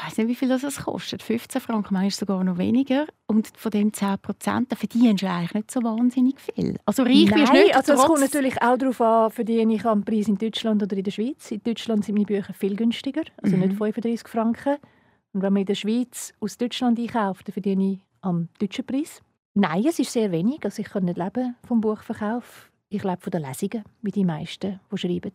weiß 0.06 0.16
nicht, 0.18 0.28
wie 0.28 0.34
viel 0.34 0.48
das 0.48 0.84
kostet, 0.84 1.22
15 1.22 1.60
Franken, 1.60 1.92
manchmal 1.92 2.10
sogar 2.10 2.44
noch 2.44 2.56
weniger. 2.56 3.06
Und 3.26 3.48
von 3.56 3.70
dem 3.70 3.92
10 3.92 4.18
Prozent, 4.22 4.72
da 4.72 4.76
verdienst 4.76 5.22
du 5.22 5.28
eigentlich 5.28 5.54
nicht 5.54 5.70
so 5.70 5.82
wahnsinnig 5.82 6.40
viel. 6.40 6.76
Also 6.86 7.02
reich 7.02 7.28
wirst 7.30 7.32
du 7.32 7.52
Nein, 7.52 7.62
nicht, 7.64 7.76
also 7.76 7.92
es 7.94 8.00
kommt 8.00 8.20
natürlich 8.20 8.62
auch 8.62 8.78
darauf 8.78 9.00
an, 9.00 9.30
verdiene 9.30 9.74
ich 9.74 9.84
am 9.84 10.02
Preis 10.04 10.28
in 10.28 10.38
Deutschland 10.38 10.82
oder 10.82 10.96
in 10.96 11.04
der 11.04 11.10
Schweiz. 11.10 11.50
In 11.50 11.62
Deutschland 11.62 12.04
sind 12.04 12.14
meine 12.14 12.26
Bücher 12.26 12.54
viel 12.54 12.74
günstiger, 12.76 13.22
also 13.42 13.56
Mhm. 13.56 13.62
nicht 13.62 13.76
35 13.76 14.28
Franken. 14.28 14.76
Und 15.34 15.42
wenn 15.42 15.52
man 15.52 15.60
in 15.60 15.66
der 15.66 15.74
Schweiz 15.74 16.32
aus 16.40 16.56
Deutschland 16.58 16.98
einkauft, 16.98 17.48
dann 17.48 17.52
verdiene 17.52 17.92
ich 17.92 17.98
am 18.22 18.48
deutschen 18.60 18.86
Preis. 18.86 19.20
Nein, 19.54 19.84
es 19.86 19.98
ist 19.98 20.12
sehr 20.12 20.32
wenig. 20.32 20.64
Also 20.64 20.80
ich 20.80 20.88
kann 20.88 21.04
nicht 21.04 21.18
leben 21.18 21.56
vom 21.66 21.80
Buchverkauf. 21.80 22.70
Ich 22.88 23.04
lebe 23.04 23.20
von 23.20 23.30
den 23.30 23.42
Lesungen, 23.42 23.84
wie 24.00 24.10
die 24.10 24.24
meisten, 24.24 24.80
die 24.90 24.98
schreiben. 24.98 25.32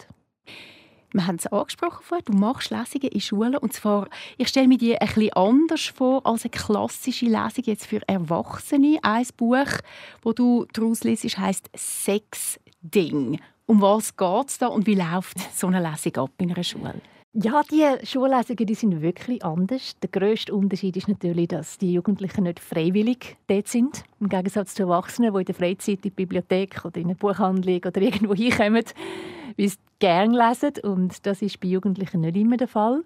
Wir 1.14 1.26
haben 1.26 1.38
es 1.38 1.48
angesprochen 1.48 2.04
vorher, 2.04 2.26
du 2.26 2.34
machst 2.34 2.70
Lesungen 2.70 3.10
in 3.10 3.22
Schulen 3.22 3.58
und 3.58 3.74
zwar, 3.74 4.10
ich 4.38 4.50
stelle 4.50 4.68
mir 4.68 4.78
die 4.78 4.98
ein 4.98 5.08
bisschen 5.08 5.34
anders 5.34 5.86
vor 5.86 6.26
als 6.26 6.44
eine 6.44 6.52
klassische 6.52 7.26
Lesung 7.26 7.64
jetzt 7.64 7.86
für 7.86 8.02
Erwachsene. 8.08 9.00
Ein 9.04 9.26
Buch, 9.38 9.70
wo 10.22 10.34
du 10.34 10.66
daraus 10.74 11.04
liest, 11.04 11.38
heisst 11.38 11.70
«Sex-Ding». 11.76 13.40
Um 13.66 13.82
was 13.82 14.16
geht 14.16 14.50
es 14.50 14.58
da 14.58 14.68
und 14.68 14.86
wie 14.86 14.96
läuft 14.96 15.38
so 15.56 15.68
eine 15.68 15.82
Lesung 15.82 16.16
ab 16.18 16.32
in 16.38 16.52
einer 16.52 16.64
Schule? 16.64 17.02
Ja, 17.34 17.62
die 17.70 17.86
Schullesungen 18.06 18.66
die 18.66 18.74
sind 18.74 19.02
wirklich 19.02 19.44
anders. 19.46 19.96
Der 20.02 20.10
grösste 20.10 20.56
Unterschied 20.56 20.98
ist 20.98 21.08
natürlich, 21.08 21.50
dass 21.50 21.78
die 21.78 21.94
Jugendlichen 21.94 22.44
nicht 22.44 22.60
freiwillig 22.60 23.38
dort 23.48 23.68
sind. 23.68 24.04
Im 24.20 24.30
Gegensatz 24.30 24.74
zu 24.74 24.84
Erwachsenen, 24.84 25.34
die 25.34 25.40
in 25.40 25.46
der 25.46 25.56
Freizeit 25.56 25.98
in 25.98 26.02
die 26.02 26.10
Bibliothek 26.10 26.84
oder 26.86 26.98
in 26.98 27.08
eine 27.08 27.16
Buchhandlung 27.16 27.82
oder 27.86 28.02
irgendwo 28.02 28.34
hinkommen. 28.34 28.86
wie 29.56 29.68
sie 29.68 29.78
gerne 30.00 30.48
lesen. 30.48 30.74
Und 30.84 31.26
das 31.26 31.42
ist 31.42 31.60
bei 31.60 31.68
Jugendlichen 31.68 32.22
nicht 32.22 32.38
immer 32.38 32.58
der 32.58 32.68
Fall. 32.68 33.04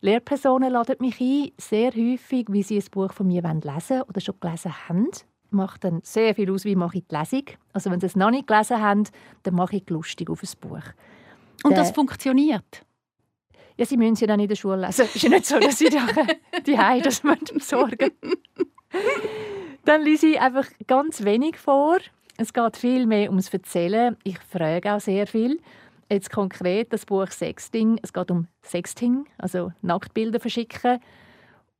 Lehrpersonen 0.00 0.72
laden 0.72 0.96
mich 1.00 1.20
ein, 1.20 1.50
sehr 1.58 1.90
häufig, 1.90 2.46
wie 2.50 2.62
sie 2.62 2.78
ein 2.78 2.86
Buch 2.90 3.12
von 3.12 3.26
mir 3.26 3.42
lesen 3.42 3.64
wollen 3.64 4.02
oder 4.02 4.20
schon 4.20 4.36
gelesen 4.40 4.88
haben. 4.88 5.10
Macht 5.50 5.84
dann 5.84 6.00
sehr 6.04 6.34
viel 6.34 6.50
aus, 6.52 6.64
wie 6.64 6.76
mache 6.76 6.98
ich 6.98 7.04
die 7.10 7.16
Lesung. 7.16 7.44
Also 7.72 7.90
wenn 7.90 8.00
sie 8.00 8.06
es 8.06 8.16
noch 8.16 8.30
nicht 8.30 8.46
gelesen 8.46 8.80
haben, 8.80 9.04
dann 9.42 9.54
mache 9.54 9.76
ich 9.76 9.90
lustig 9.90 10.30
auf 10.30 10.42
ein 10.42 10.48
Buch. 10.60 10.84
Und 11.64 11.76
das 11.76 11.90
funktioniert? 11.90 12.84
Ja, 13.78 13.86
sie 13.86 13.96
müssen 13.96 14.16
sie 14.16 14.26
dann 14.26 14.40
in 14.40 14.48
der 14.48 14.56
Schule 14.56 14.86
lesen. 14.86 15.04
Es 15.04 15.14
ist 15.14 15.22
ja 15.22 15.28
nicht 15.28 15.46
so, 15.46 15.58
dass 15.60 15.78
sie 15.78 15.88
die 16.66 16.78
Hause 16.78 17.02
das 17.02 17.22
besorgen 17.52 18.10
Dann 19.84 20.02
lese 20.02 20.26
ich 20.26 20.40
einfach 20.40 20.66
ganz 20.88 21.22
wenig 21.22 21.56
vor. 21.56 21.98
Es 22.36 22.52
geht 22.52 22.76
viel 22.76 23.06
mehr 23.06 23.30
ums 23.30 23.54
Erzählen. 23.54 24.16
Ich 24.24 24.40
frage 24.40 24.92
auch 24.92 25.00
sehr 25.00 25.28
viel. 25.28 25.60
Jetzt 26.10 26.32
konkret 26.32 26.92
das 26.92 27.06
Buch 27.06 27.30
Sexting. 27.30 28.00
Es 28.02 28.12
geht 28.12 28.32
um 28.32 28.48
Sexting, 28.62 29.26
also 29.38 29.70
Nacktbilder 29.82 30.40
verschicken. 30.40 30.98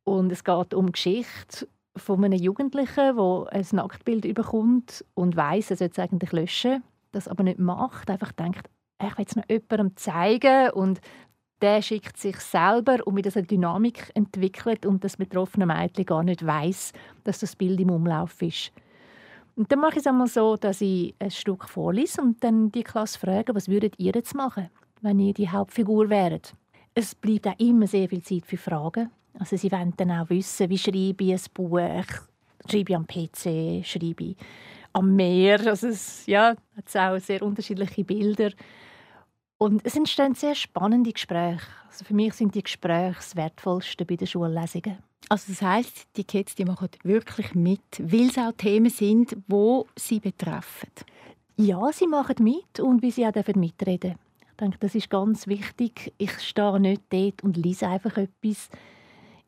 Und 0.05 0.31
es 0.31 0.45
geht 0.45 0.75
um 0.75 0.87
die 0.87 0.93
Geschichte 0.93 1.67
von 1.97 2.25
einem 2.25 2.39
Jugendlichen, 2.39 3.17
der 3.17 3.47
ein 3.51 3.67
Nacktbild 3.73 4.25
überkommt 4.25 5.05
und 5.15 5.37
weiß, 5.37 5.73
er 5.73 5.77
soll 5.77 5.89
es 5.91 5.99
eigentlich 5.99 6.31
löschen, 6.31 6.85
das 7.11 7.27
aber 7.27 7.43
nicht 7.43 7.59
macht, 7.59 8.09
einfach 8.09 8.31
denkt, 8.31 8.71
ich 9.03 9.19
will 9.19 9.27
es 9.29 9.37
noch 9.37 9.49
jemandem 9.49 9.97
zeigen 9.97 10.71
und 10.71 11.01
der 11.61 11.83
schickt 11.83 12.17
sich 12.17 12.37
selber 12.39 12.99
und 13.07 13.25
das 13.25 13.37
eine 13.37 13.47
Dynamik 13.47 14.11
entwickelt 14.15 14.87
und 14.87 15.03
das 15.05 15.17
betroffene 15.17 15.67
Mädchen 15.67 16.07
gar 16.07 16.23
nicht 16.23 16.47
weiß, 16.47 16.93
dass 17.25 17.41
das 17.41 17.57
Bild 17.57 17.81
im 17.81 17.91
Umlauf 17.91 18.41
ist. 18.43 18.73
Und 19.57 19.73
dann 19.73 19.81
mache 19.81 19.95
ich 19.95 19.99
es 19.99 20.07
einmal 20.07 20.29
so, 20.29 20.57
dass 20.57 20.81
ich 20.81 21.15
ein 21.19 21.33
Stück 21.33 21.65
vorlese 21.65 22.23
und 22.23 22.43
dann 22.45 22.71
die 22.71 22.85
Klasse 22.85 23.19
frage, 23.19 23.55
was 23.55 23.69
würdet 23.69 23.95
ihr 23.99 24.13
jetzt 24.15 24.35
machen, 24.35 24.71
wenn 25.01 25.19
ihr 25.19 25.35
die 25.35 25.49
Hauptfigur 25.49 26.09
wäret? 26.09 26.53
Es 26.95 27.15
bleibt 27.15 27.49
auch 27.49 27.59
immer 27.59 27.89
sehr 27.89 28.09
viel 28.09 28.23
Zeit 28.23 28.47
für 28.47 28.57
Fragen. 28.57 29.11
Also 29.39 29.57
sie 29.57 29.71
wollen 29.73 29.95
dann 29.97 30.13
auch 30.13 30.31
wissen, 30.31 30.71
wie 30.71 30.79
schreibe 30.79 31.25
ich 31.25 31.33
ein 31.33 31.41
Buch, 31.55 31.81
schreibe 32.69 32.91
ich 32.91 32.97
am 32.97 33.07
PC, 33.07 33.85
schreibe 33.85 34.25
ich 34.25 34.37
am 34.93 35.15
Meer. 35.17 35.61
Also 35.67 35.89
es 35.89 36.27
ja, 36.27 36.55
hat 36.77 36.97
auch 36.97 37.19
sehr 37.19 37.43
unterschiedliche 37.43 38.05
Bilder. 38.05 38.51
Und 39.59 39.85
es 39.85 39.97
entstehen 39.97 40.35
sehr 40.35 40.55
spannende 40.55 41.13
Gespräche. 41.13 41.67
Also 41.89 42.05
für 42.05 42.15
mich 42.15 42.35
sind 42.35 42.55
die 42.55 42.63
Gespräche 42.63 43.17
das 43.17 43.35
Wertvollste 43.35 44.05
bei 44.05 44.15
den 44.15 44.29
Schullesungen. 44.29 44.99
Also 45.29 45.53
das 45.53 45.61
heißt, 45.61 46.07
die 46.17 46.25
Kids 46.25 46.55
die 46.55 46.65
machen 46.65 46.89
wirklich 47.03 47.55
mit, 47.55 47.81
weil 47.99 48.29
es 48.29 48.39
auch 48.39 48.53
Themen 48.53 48.91
sind, 48.91 49.37
wo 49.49 49.87
sie 49.97 50.21
betreffen. 50.21 50.91
Ja, 51.57 51.91
sie 51.93 52.07
machen 52.07 52.37
mit 52.39 52.79
und 52.79 53.03
wie 53.03 53.11
sie 53.11 53.27
auch 53.27 53.35
mitreden 53.57 54.13
dürfen. 54.13 54.19
Ich 54.41 54.57
denke, 54.61 54.79
das 54.79 54.95
ist 54.95 55.11
ganz 55.11 55.47
wichtig. 55.49 56.13
Ich 56.19 56.39
stehe 56.39 56.81
nicht 56.81 57.03
dort 57.11 57.43
und 57.43 57.57
lese 57.57 57.89
einfach 57.89 58.17
etwas. 58.17 58.71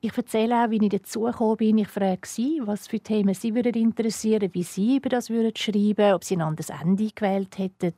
Ich 0.00 0.16
erzähle 0.16 0.64
auch, 0.64 0.70
wie 0.70 0.82
ich 0.82 0.88
dazugekommen 0.88 1.56
bin. 1.56 1.78
Ich 1.78 1.88
frage 1.88 2.26
sie, 2.26 2.60
was 2.64 2.88
für 2.88 3.00
Themen 3.00 3.34
sie 3.34 3.54
würden 3.54 3.74
interessieren, 3.74 4.50
wie 4.52 4.62
sie 4.62 4.96
über 4.96 5.08
das 5.08 5.30
würden 5.30 5.54
schreiben, 5.56 6.14
ob 6.14 6.24
sie 6.24 6.36
ein 6.36 6.42
anderes 6.42 6.70
Ende 6.70 7.10
gewählt 7.14 7.58
hätten. 7.58 7.94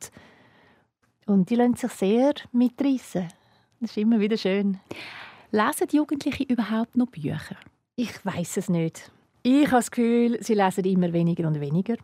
Und 1.25 1.49
die 1.49 1.55
lassen 1.55 1.75
sich 1.75 1.91
sehr 1.91 2.33
mitreißen. 2.51 3.27
Das 3.79 3.91
ist 3.91 3.97
immer 3.97 4.19
wieder 4.19 4.37
schön. 4.37 4.79
Lesen 5.51 5.87
die 5.87 5.97
Jugendlichen 5.97 6.47
überhaupt 6.47 6.97
noch 6.97 7.07
Bücher? 7.07 7.55
Ich 7.95 8.25
weiß 8.25 8.57
es 8.57 8.69
nicht. 8.69 9.11
Ich 9.43 9.67
habe 9.67 9.77
das 9.77 9.91
Gefühl, 9.91 10.37
sie 10.41 10.53
lesen 10.53 10.85
immer 10.85 11.13
weniger 11.13 11.47
und 11.47 11.59
weniger. 11.59 11.95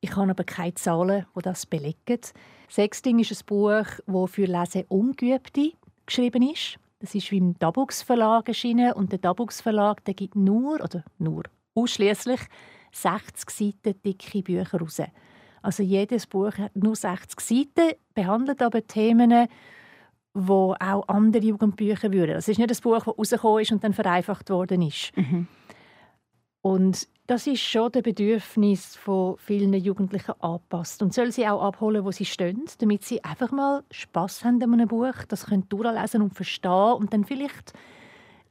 Ich 0.00 0.14
habe 0.16 0.30
aber 0.30 0.44
keine 0.44 0.74
Zahlen, 0.74 1.26
die 1.36 1.42
das 1.42 1.66
belegen. 1.66 2.20
Sexting 2.68 3.18
ist 3.18 3.32
ein 3.32 3.46
Buch, 3.46 3.86
das 4.06 4.30
für 4.30 4.44
Lesen 4.44 4.84
Ungeübte 4.88 5.72
geschrieben 6.06 6.42
ist. 6.42 6.78
Das 7.00 7.14
ist 7.14 7.30
wie 7.30 7.38
im 7.38 7.58
Dabux 7.58 8.02
Verlag 8.02 8.48
erschienen 8.48 8.92
und 8.92 9.12
der 9.12 9.18
Dabux 9.18 9.60
Verlag 9.60 10.04
der 10.04 10.14
gibt 10.14 10.36
nur 10.36 10.80
oder 10.80 11.04
nur 11.18 11.44
ausschließlich 11.74 12.40
60 12.92 13.50
Seiten 13.50 14.00
dicke 14.04 14.42
Bücher 14.42 14.78
raus. 14.78 15.00
Also 15.62 15.82
jedes 15.82 16.26
Buch 16.26 16.56
hat 16.58 16.74
nur 16.76 16.96
60 16.96 17.40
Seiten, 17.40 17.96
behandelt 18.14 18.62
aber 18.62 18.86
Themen, 18.86 19.48
wo 20.34 20.74
auch 20.80 21.08
andere 21.08 21.44
Jugendbücher 21.44 22.12
würden. 22.12 22.36
Es 22.36 22.48
ist 22.48 22.58
nicht 22.58 22.70
ein 22.70 22.82
Buch, 22.82 23.04
das 23.04 23.16
rausgekommen 23.16 23.62
ist 23.62 23.72
und 23.72 23.84
dann 23.84 23.92
vereinfacht 23.92 24.50
worden 24.50 24.82
ist. 24.82 25.16
Mhm. 25.16 25.46
Und 26.62 27.08
das 27.26 27.46
ist 27.46 27.60
schon 27.60 27.92
der 27.92 28.02
Bedürfnis 28.02 28.96
von 28.96 29.36
vielen 29.38 29.74
Jugendlichen 29.74 30.34
angepasst 30.40 31.02
und 31.02 31.12
soll 31.12 31.32
sie 31.32 31.46
auch 31.46 31.62
abholen, 31.62 32.04
wo 32.04 32.10
sie 32.10 32.24
stehen, 32.24 32.64
damit 32.78 33.04
sie 33.04 33.22
einfach 33.24 33.50
mal 33.50 33.84
Spaß 33.90 34.44
haben 34.44 34.62
an 34.62 34.74
einem 34.74 34.88
Buch, 34.88 35.14
das 35.28 35.46
können 35.46 35.68
durchlesen 35.68 36.22
und 36.22 36.34
verstehen 36.34 36.94
und 36.94 37.12
dann 37.12 37.24
vielleicht 37.24 37.72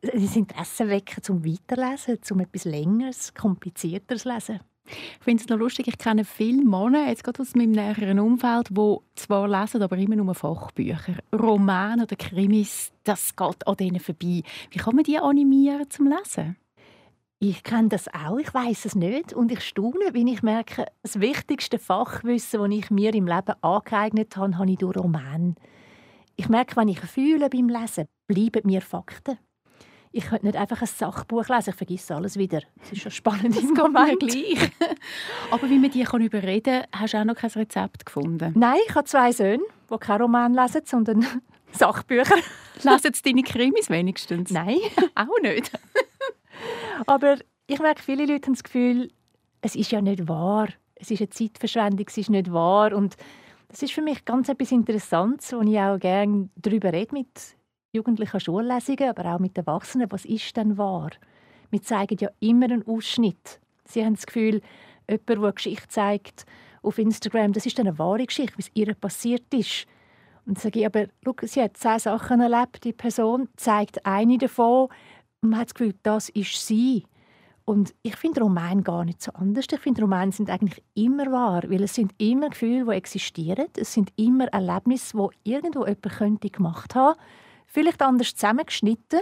das 0.02 0.36
Interesse 0.36 0.89
wecken 0.89 1.21
zum 1.21 1.45
Weiterlesen, 1.45 2.21
zum 2.21 2.39
etwas 2.39 2.65
Längeres, 2.65 3.34
Komplizierteres 3.34 4.26
lesen. 4.26 4.60
Ich 4.86 5.24
finde 5.24 5.44
es 5.44 5.50
noch 5.50 5.58
lustig, 5.58 5.88
ich 5.88 5.98
kenne 5.98 6.26
viele 6.26 6.63
Männer, 6.63 7.08
jetzt 7.08 7.24
gerade 7.24 7.41
aus 7.41 7.56
meinem 7.56 7.72
näheren 7.72 8.20
Umfeld, 8.20 8.70
die 8.72 8.98
zwar 9.15 9.48
lesen, 9.48 9.82
aber 9.82 9.98
immer 9.98 10.15
nur 10.15 10.34
Fachbücher. 10.36 11.15
Romane 11.34 12.04
oder 12.04 12.15
Krimis, 12.15 12.91
das 13.04 13.36
geht 13.36 13.67
an 13.67 13.78
denen 13.78 14.00
vorbei. 14.00 14.41
Wie 14.72 14.80
kann 14.80 14.96
man 14.96 15.04
die 15.04 15.17
animieren 15.17 15.89
zum 15.89 16.08
Lesen? 16.08 16.58
Ich 17.39 17.63
kenne 17.63 17.89
das 17.89 18.08
auch, 18.08 18.38
ich 18.38 18.54
weiß 18.54 18.86
es 18.86 18.96
nicht. 18.96 19.34
Und 19.34 19.52
ich 19.52 19.62
staune, 19.62 20.13
wenn 20.13 20.28
ich 20.28 20.44
merke, 20.44 20.86
das 21.02 21.20
wichtigste 21.20 21.80
Fachwissen, 21.80 22.60
das 22.60 22.78
ich 22.78 22.91
mir 22.91 23.13
im 23.15 23.26
Leben 23.26 23.56
angeeignet 23.62 24.38
habe, 24.38 24.58
habe 24.58 24.72
ich 24.72 24.78
durch 24.78 24.98
Romane. 24.98 25.56
Ich 26.36 26.50
merke, 26.50 26.76
wenn 26.76 26.88
ich 26.88 27.00
fühle 27.00 27.50
beim 27.50 27.70
Lesen, 27.70 28.06
bleiben 28.28 28.62
mir 28.65 28.82
Fakten 28.82 29.39
ich 30.13 30.26
könnte 30.26 30.45
nicht 30.45 30.58
einfach 30.58 30.82
ein 30.82 30.88
Sachbuch 30.88 31.47
lesen, 31.47 31.69
ich 31.69 31.76
vergesse 31.76 32.15
alles 32.15 32.38
wieder. 32.38 32.62
Das 32.80 32.91
ist 32.91 33.02
schon 33.02 33.12
spannend. 33.12 33.56
Das 33.56 33.63
geht 33.63 33.91
mir 33.91 34.17
gleich. 34.17 34.71
Aber 35.52 35.69
wie 35.69 35.80
man 35.80 35.89
die 35.89 36.04
kann 36.04 36.21
überreden 36.21 36.84
kann, 36.91 37.02
hast 37.02 37.13
du 37.13 37.17
auch 37.17 37.24
noch 37.24 37.36
kein 37.36 37.50
Rezept 37.52 38.06
gefunden? 38.06 38.54
Nein, 38.56 38.78
ich 38.88 38.93
habe 38.93 39.06
zwei 39.06 39.32
Söhne, 39.32 39.63
die 39.89 39.97
keinen 39.97 40.21
Roman 40.21 40.54
lesen, 40.54 40.82
sondern 40.86 41.26
Sachbücher. 41.71 42.36
Lesen 42.84 43.13
sie 43.13 43.21
deine 43.21 43.43
Krimis 43.43 43.89
wenigstens? 43.89 44.52
Nein. 44.52 44.80
auch 45.15 45.41
nicht. 45.41 45.71
Aber 47.08 47.38
ich 47.67 47.80
merke, 47.80 48.02
viele 48.02 48.26
Leute 48.26 48.47
haben 48.47 48.54
das 48.54 48.63
Gefühl, 48.63 49.12
es 49.62 49.76
ist 49.76 49.91
ja 49.91 50.02
nicht 50.02 50.28
wahr. 50.28 50.67
Es 50.95 51.10
ist 51.10 51.21
eine 51.21 51.30
Zeitverschwendung, 51.30 52.06
es 52.08 52.17
ist 52.17 52.30
nicht 52.30 52.52
wahr. 52.52 52.93
Und 52.93 53.15
das 53.69 53.82
ist 53.82 53.93
für 53.93 54.02
mich 54.02 54.26
ganz 54.26 54.50
etwas 54.50 54.71
Interessantes, 54.74 55.54
wo 55.54 55.62
ich 55.62 55.80
auch 55.80 55.97
gerne 55.97 56.50
darüber 56.58 56.91
rede 56.91 57.13
mit 57.15 57.30
jugendlichen 57.93 58.39
Schullesungen, 58.39 59.10
aber 59.10 59.36
auch 59.36 59.39
mit 59.39 59.58
Erwachsenen, 59.58 60.12
was 60.12 60.25
ist 60.25 60.56
denn 60.56 60.77
wahr? 60.77 61.12
Wir 61.69 61.82
zeigen 61.82 62.17
ja 62.19 62.30
immer 62.39 62.65
einen 62.65 62.88
Ausschnitt. 62.88 63.60
Sie 63.86 64.04
haben 64.04 64.15
das 64.15 64.25
Gefühl, 64.25 64.62
jemand, 65.10 65.30
der 65.30 65.38
eine 65.38 65.54
Geschichte 65.54 65.88
zeigt 65.88 66.45
auf 66.82 66.97
Instagram, 66.97 67.54
das 67.54 67.65
ist 67.65 67.80
eine 67.80 67.97
wahre 67.99 68.25
Geschichte, 68.25 68.56
es 68.58 68.71
ihr 68.73 68.93
passiert 68.95 69.54
ist. 69.54 69.86
Und 70.45 70.60
sage 70.60 70.80
ich, 70.80 70.86
aber 70.86 71.06
schau, 71.23 71.36
sie 71.43 71.62
hat 71.62 71.77
zehn 71.77 71.99
Sachen 71.99 72.41
erlebt, 72.41 72.84
die 72.84 72.93
Person 72.93 73.47
zeigt 73.58 74.06
eine 74.06 74.38
davon 74.38 74.88
und 75.41 75.49
man 75.49 75.60
hat 75.60 75.67
das 75.67 75.73
Gefühl, 75.75 75.95
das 76.04 76.30
ist 76.30 76.65
sie. 76.65 77.06
Und 77.63 77.93
ich 78.01 78.15
finde 78.15 78.41
Romane 78.41 78.82
gar 78.82 79.06
nicht 79.06 79.21
so 79.21 79.32
anders. 79.34 79.65
Ich 79.71 79.80
finde, 79.80 80.01
Romane 80.01 80.32
sind 80.32 80.49
eigentlich 80.49 80.84
immer 80.95 81.32
wahr, 81.32 81.63
weil 81.67 81.84
es 81.84 81.93
sind 81.93 82.13
immer 82.17 82.49
Gefühle, 82.49 82.86
die 82.86 82.91
existieren. 82.91 83.67
Es 83.77 83.93
sind 83.93 84.12
immer 84.15 84.47
Erlebnisse, 84.47 85.15
die 85.15 85.51
irgendwo 85.51 85.86
jemand 85.86 86.10
könnte 86.10 86.49
gemacht 86.49 86.95
haben 86.95 87.17
Vielleicht 87.74 88.02
anders 88.02 88.36
zusammengeschnitten, 88.36 89.22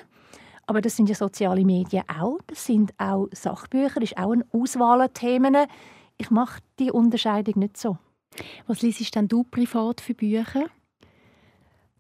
aber 0.66 0.82
das 0.82 0.96
sind 0.96 1.08
ja 1.08 1.14
soziale 1.14 1.64
Medien 1.64 2.04
auch. 2.10 2.40
Das 2.48 2.66
sind 2.66 2.94
auch 2.98 3.28
Sachbücher, 3.32 4.00
das 4.00 4.12
ist 4.12 4.18
auch 4.18 4.32
eine 4.32 4.44
Auswahl 4.52 5.02
an 5.02 5.14
Themen. 5.14 5.56
Ich 6.18 6.32
mache 6.32 6.60
die 6.80 6.92
Unterscheidung 6.92 7.60
nicht 7.60 7.78
so. 7.78 8.00
Was 8.66 8.82
liest 8.82 9.16
denn 9.16 9.28
du 9.28 9.44
privat 9.44 10.02
für 10.02 10.16
Bücher? 10.16 10.66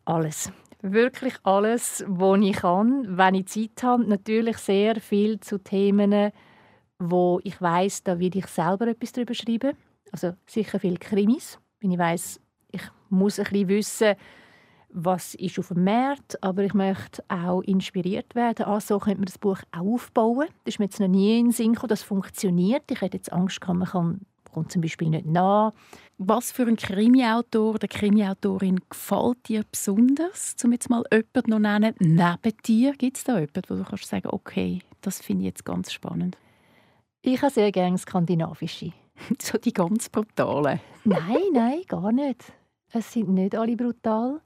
Alles. 0.05 0.51
Wirklich 0.81 1.35
alles, 1.43 2.03
was 2.07 2.39
ich 2.41 2.55
kann, 2.55 3.15
wenn 3.15 3.35
ich 3.35 3.47
Zeit 3.47 3.83
habe. 3.83 4.05
Natürlich 4.05 4.57
sehr 4.57 4.99
viel 5.01 5.39
zu 5.39 5.59
Themen, 5.59 6.31
wo 6.97 7.39
ich 7.43 7.61
weiß, 7.61 8.05
da 8.05 8.17
will 8.17 8.35
ich 8.35 8.47
selber 8.47 8.87
etwas 8.87 9.11
darüber 9.11 9.35
schreiben. 9.35 9.77
Also 10.11 10.33
sicher 10.47 10.79
viel 10.79 10.97
Krimis, 10.97 11.59
wenn 11.79 11.91
ich 11.91 11.99
weiß, 11.99 12.41
ich 12.71 12.81
muss 13.09 13.37
ein 13.37 13.43
bisschen 13.43 13.67
wissen, 13.67 14.15
was 14.91 15.35
ist 15.35 15.59
auf 15.59 15.69
dem 15.69 15.83
Markt, 15.83 16.41
aber 16.43 16.63
ich 16.63 16.73
möchte 16.73 17.23
auch 17.27 17.61
inspiriert 17.61 18.35
werden. 18.35 18.65
So 18.79 18.99
könnte 18.99 19.19
man 19.19 19.25
das 19.25 19.37
Buch 19.37 19.59
auch 19.71 19.93
aufbauen. 19.93 20.47
Das 20.65 20.75
ist 20.75 20.79
mir 20.79 20.85
jetzt 20.85 20.99
noch 20.99 21.07
nie 21.07 21.39
in 21.39 21.47
den 21.47 21.51
Sinn 21.51 21.73
gekommen, 21.73 21.89
das 21.89 22.03
funktioniert. 22.03 22.83
Ich 22.89 23.01
hätte 23.01 23.17
jetzt 23.17 23.31
Angst 23.31 23.61
gehabt, 23.61 23.79
man 23.79 23.87
kann, 23.87 24.21
kommt 24.51 24.71
zum 24.71 24.81
Beispiel 24.81 25.09
nicht 25.09 25.25
nach. 25.25 25.73
Was 26.17 26.51
für 26.51 26.63
ein 26.63 26.75
Krimiautor 26.75 27.75
oder 27.75 27.87
Krimiautorin 27.87 28.79
gefällt 28.89 29.47
dir 29.47 29.63
besonders? 29.71 30.55
Um 30.63 30.73
jetzt 30.73 30.89
mal 30.89 31.03
jemanden 31.11 31.49
noch 31.51 31.59
nennen, 31.59 31.95
neben 31.99 32.57
dir, 32.65 32.93
gibt 32.93 33.17
es 33.17 33.23
da 33.23 33.35
jemanden, 33.35 33.61
wo 33.67 33.75
du 33.75 33.83
kannst 33.83 34.05
sagen 34.05 34.27
okay, 34.31 34.81
das 35.01 35.21
finde 35.21 35.43
ich 35.43 35.47
jetzt 35.47 35.65
ganz 35.65 35.91
spannend? 35.91 36.37
Ich 37.21 37.41
habe 37.41 37.51
sehr 37.51 37.71
gerne 37.71 37.97
skandinavische. 37.97 38.91
so 39.41 39.57
die 39.57 39.73
ganz 39.73 40.09
brutalen? 40.09 40.79
nein, 41.03 41.37
nein, 41.53 41.81
gar 41.87 42.11
nicht. 42.11 42.53
Es 42.91 43.13
sind 43.13 43.29
nicht 43.29 43.55
alle 43.55 43.75
brutal. 43.75 44.41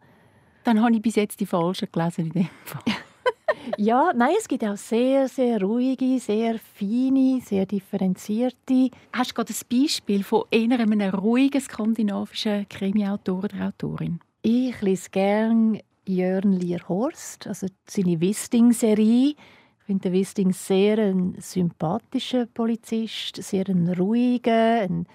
Dann 0.64 0.82
habe 0.82 0.96
ich 0.96 1.02
bis 1.02 1.16
jetzt 1.16 1.40
die 1.40 1.46
falschen 1.46 1.90
gelesen 1.92 2.28
in 2.28 2.32
dem 2.32 2.50
Fall. 2.64 2.84
ja, 3.78 4.12
nein, 4.16 4.36
es 4.38 4.48
gibt 4.48 4.64
auch 4.64 4.78
sehr, 4.78 5.28
sehr 5.28 5.62
ruhige, 5.62 6.20
sehr 6.20 6.58
feine, 6.58 7.42
sehr 7.42 7.66
differenzierte. 7.66 8.90
Hast 9.12 9.32
du 9.32 9.36
gerade 9.36 9.54
ein 9.54 9.82
Beispiel 9.82 10.24
von 10.24 10.44
eher 10.52 10.80
einem 10.80 11.02
ruhigen 11.02 11.62
skandinavischen 11.62 12.68
Krimiautor 12.70 13.44
oder 13.44 13.68
Autorin? 13.68 14.20
Ich 14.42 14.82
lese 14.82 15.10
gerne 15.10 15.82
Jörn 16.06 16.54
Lier-Horst, 16.54 17.48
also 17.48 17.68
seine 17.88 18.20
Wisting-Serie. 18.20 19.36
Ich 19.84 19.86
finde 19.86 20.12
Wisting 20.12 20.54
sehr 20.54 20.98
ein 20.98 21.36
sympathischer 21.40 22.46
Polizist, 22.46 23.42
sehr 23.42 23.68
ein 23.68 23.90
ruhiger, 23.90 24.82
ein, 24.82 25.08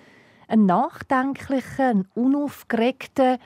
ein 0.47 0.67
nachdenklicher, 0.67 1.89
ein 1.89 2.09
unaufgeregter. 2.15 3.39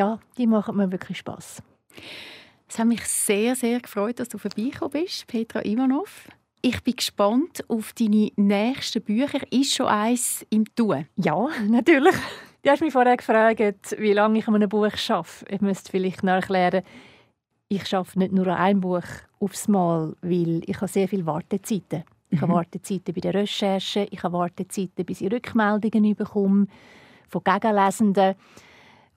Ja, 0.00 0.18
die 0.38 0.46
machen 0.46 0.78
mir 0.78 0.90
wirklich 0.90 1.18
Spaß. 1.18 1.62
Es 2.66 2.78
hat 2.78 2.86
mich 2.86 3.04
sehr, 3.04 3.54
sehr 3.54 3.80
gefreut, 3.80 4.18
dass 4.18 4.30
du 4.30 4.38
vorbeigekommen 4.38 4.92
bist, 5.04 5.26
Petra 5.26 5.62
Ivanov. 5.62 6.26
Ich 6.62 6.82
bin 6.82 6.96
gespannt 6.96 7.62
auf 7.68 7.92
deine 7.92 8.30
nächsten 8.36 9.02
Bücher. 9.02 9.40
Ist 9.52 9.74
schon 9.74 9.88
eins 9.88 10.46
im 10.48 10.64
Tun? 10.74 11.06
Ja, 11.16 11.48
natürlich. 11.68 12.14
Du 12.62 12.70
hast 12.70 12.80
mich 12.80 12.94
vorher 12.94 13.18
gefragt, 13.18 13.94
wie 13.98 14.14
lange 14.14 14.38
ich 14.38 14.48
an 14.48 14.54
einem 14.54 14.70
Buch 14.70 14.88
arbeite. 15.10 15.44
Ich 15.50 15.60
müsste 15.60 15.90
vielleicht 15.90 16.22
noch 16.22 16.32
erklären, 16.32 16.82
ich 17.68 17.94
arbeite 17.94 18.20
nicht 18.20 18.32
nur 18.32 18.46
an 18.46 18.56
einem 18.56 18.80
Buch 18.80 19.04
aufs 19.38 19.68
Mal, 19.68 20.16
weil 20.22 20.62
ich 20.64 20.76
habe 20.76 20.88
sehr 20.88 21.08
viele 21.08 21.26
Wartezeiten. 21.26 22.04
Ich 22.30 22.40
habe 22.40 22.52
mhm. 22.52 22.56
Wartezeiten 22.56 23.12
bei 23.12 23.20
der 23.20 23.34
Recherche, 23.34 24.08
ich 24.10 24.22
habe 24.22 24.38
Wartezeiten, 24.38 25.04
bis 25.04 25.20
ich 25.20 25.30
Rückmeldungen 25.30 26.14
bekomme 26.14 26.68
von 27.28 27.44
Gegenlesenden. 27.44 28.36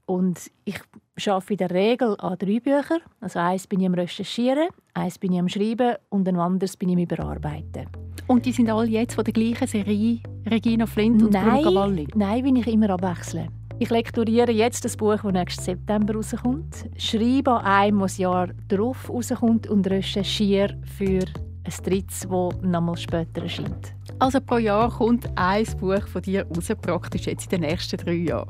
Und 0.06 0.52
ich 0.66 0.80
arbeite 1.28 1.54
in 1.54 1.58
der 1.58 1.72
Regel 1.72 2.16
an 2.20 2.38
drei 2.38 2.60
Büchern. 2.60 3.00
Also 3.22 3.40
eins 3.40 3.68
bin 3.68 3.80
ich 3.80 3.88
am 3.88 3.94
Recherchieren, 3.94 4.70
eins 4.94 5.18
bin 5.18 5.34
ich 5.34 5.40
am 5.40 5.48
Schreiben 5.48 5.96
und 6.10 6.28
ein 6.28 6.38
anderes 6.38 6.76
bin 6.76 6.90
ich 6.90 6.96
am 6.96 7.04
Überarbeiten. 7.04 7.88
Und 8.28 8.46
die 8.46 8.52
sind 8.52 8.70
alle 8.70 8.88
jetzt 8.88 9.16
von 9.16 9.24
der 9.24 9.34
gleichen 9.34 9.68
Serie, 9.68 10.20
Regina 10.50 10.86
Flint 10.86 11.24
und 11.24 11.34
nein, 11.34 11.62
Bruno 11.62 11.64
Cavalli? 11.64 12.08
Nein, 12.16 12.44
bin 12.44 12.56
ich 12.58 12.68
immer 12.68 12.90
abwechseln. 12.90 13.50
Ich 13.80 13.90
lektoriere 13.90 14.52
jetzt 14.52 14.86
das 14.86 14.96
Buch, 14.96 15.22
das 15.24 15.34
nächsten 15.34 15.64
September 15.64 16.14
rauskommt, 16.14 16.90
schreibe 16.98 17.52
an 17.52 17.66
einem, 17.66 18.00
das 18.00 18.18
Jahr 18.18 18.50
darauf 18.68 19.10
rauskommt 19.10 19.68
und 19.68 19.90
recherchiere 19.90 20.78
für 20.98 21.26
ein 21.66 21.84
drittes, 21.84 22.22
das 22.22 22.62
nochmal 22.62 22.98
später 22.98 23.42
erscheint. 23.42 23.94
Also 24.20 24.40
pro 24.40 24.58
Jahr 24.58 24.90
kommt 24.90 25.30
ein 25.36 25.66
Buch 25.80 26.08
von 26.08 26.22
dir 26.22 26.46
raus, 26.46 26.72
praktisch 26.82 27.26
jetzt 27.26 27.52
in 27.52 27.62
den 27.62 27.70
nächsten 27.70 27.98
drei 27.98 28.14
Jahren? 28.14 28.48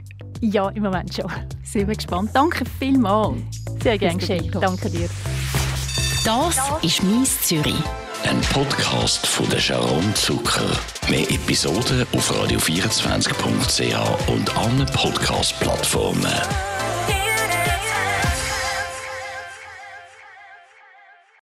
Ja, 0.51 0.67
im 0.71 0.83
Moment 0.83 1.13
schon. 1.13 1.31
Sind 1.63 1.87
wir 1.87 1.95
gespannt. 1.95 2.31
Danke 2.33 2.65
vielmals. 2.77 3.37
Sehr 3.81 3.97
gerne 3.97 4.19
geschehen. 4.19 4.51
Danke 4.59 4.89
dir. 4.89 5.07
Das 6.25 6.59
ist 6.81 7.01
«Mies 7.01 7.41
Zürich». 7.43 7.81
Ein 8.25 8.41
Podcast 8.51 9.25
von 9.25 9.47
der 9.49 9.59
Sharon 9.59 10.13
Zucker. 10.15 10.69
Mehr 11.09 11.31
Episoden 11.31 12.05
auf 12.13 12.29
radio24.ch 12.29 14.29
und 14.29 14.57
allen 14.57 14.85
Podcast-Plattformen. 14.87 16.72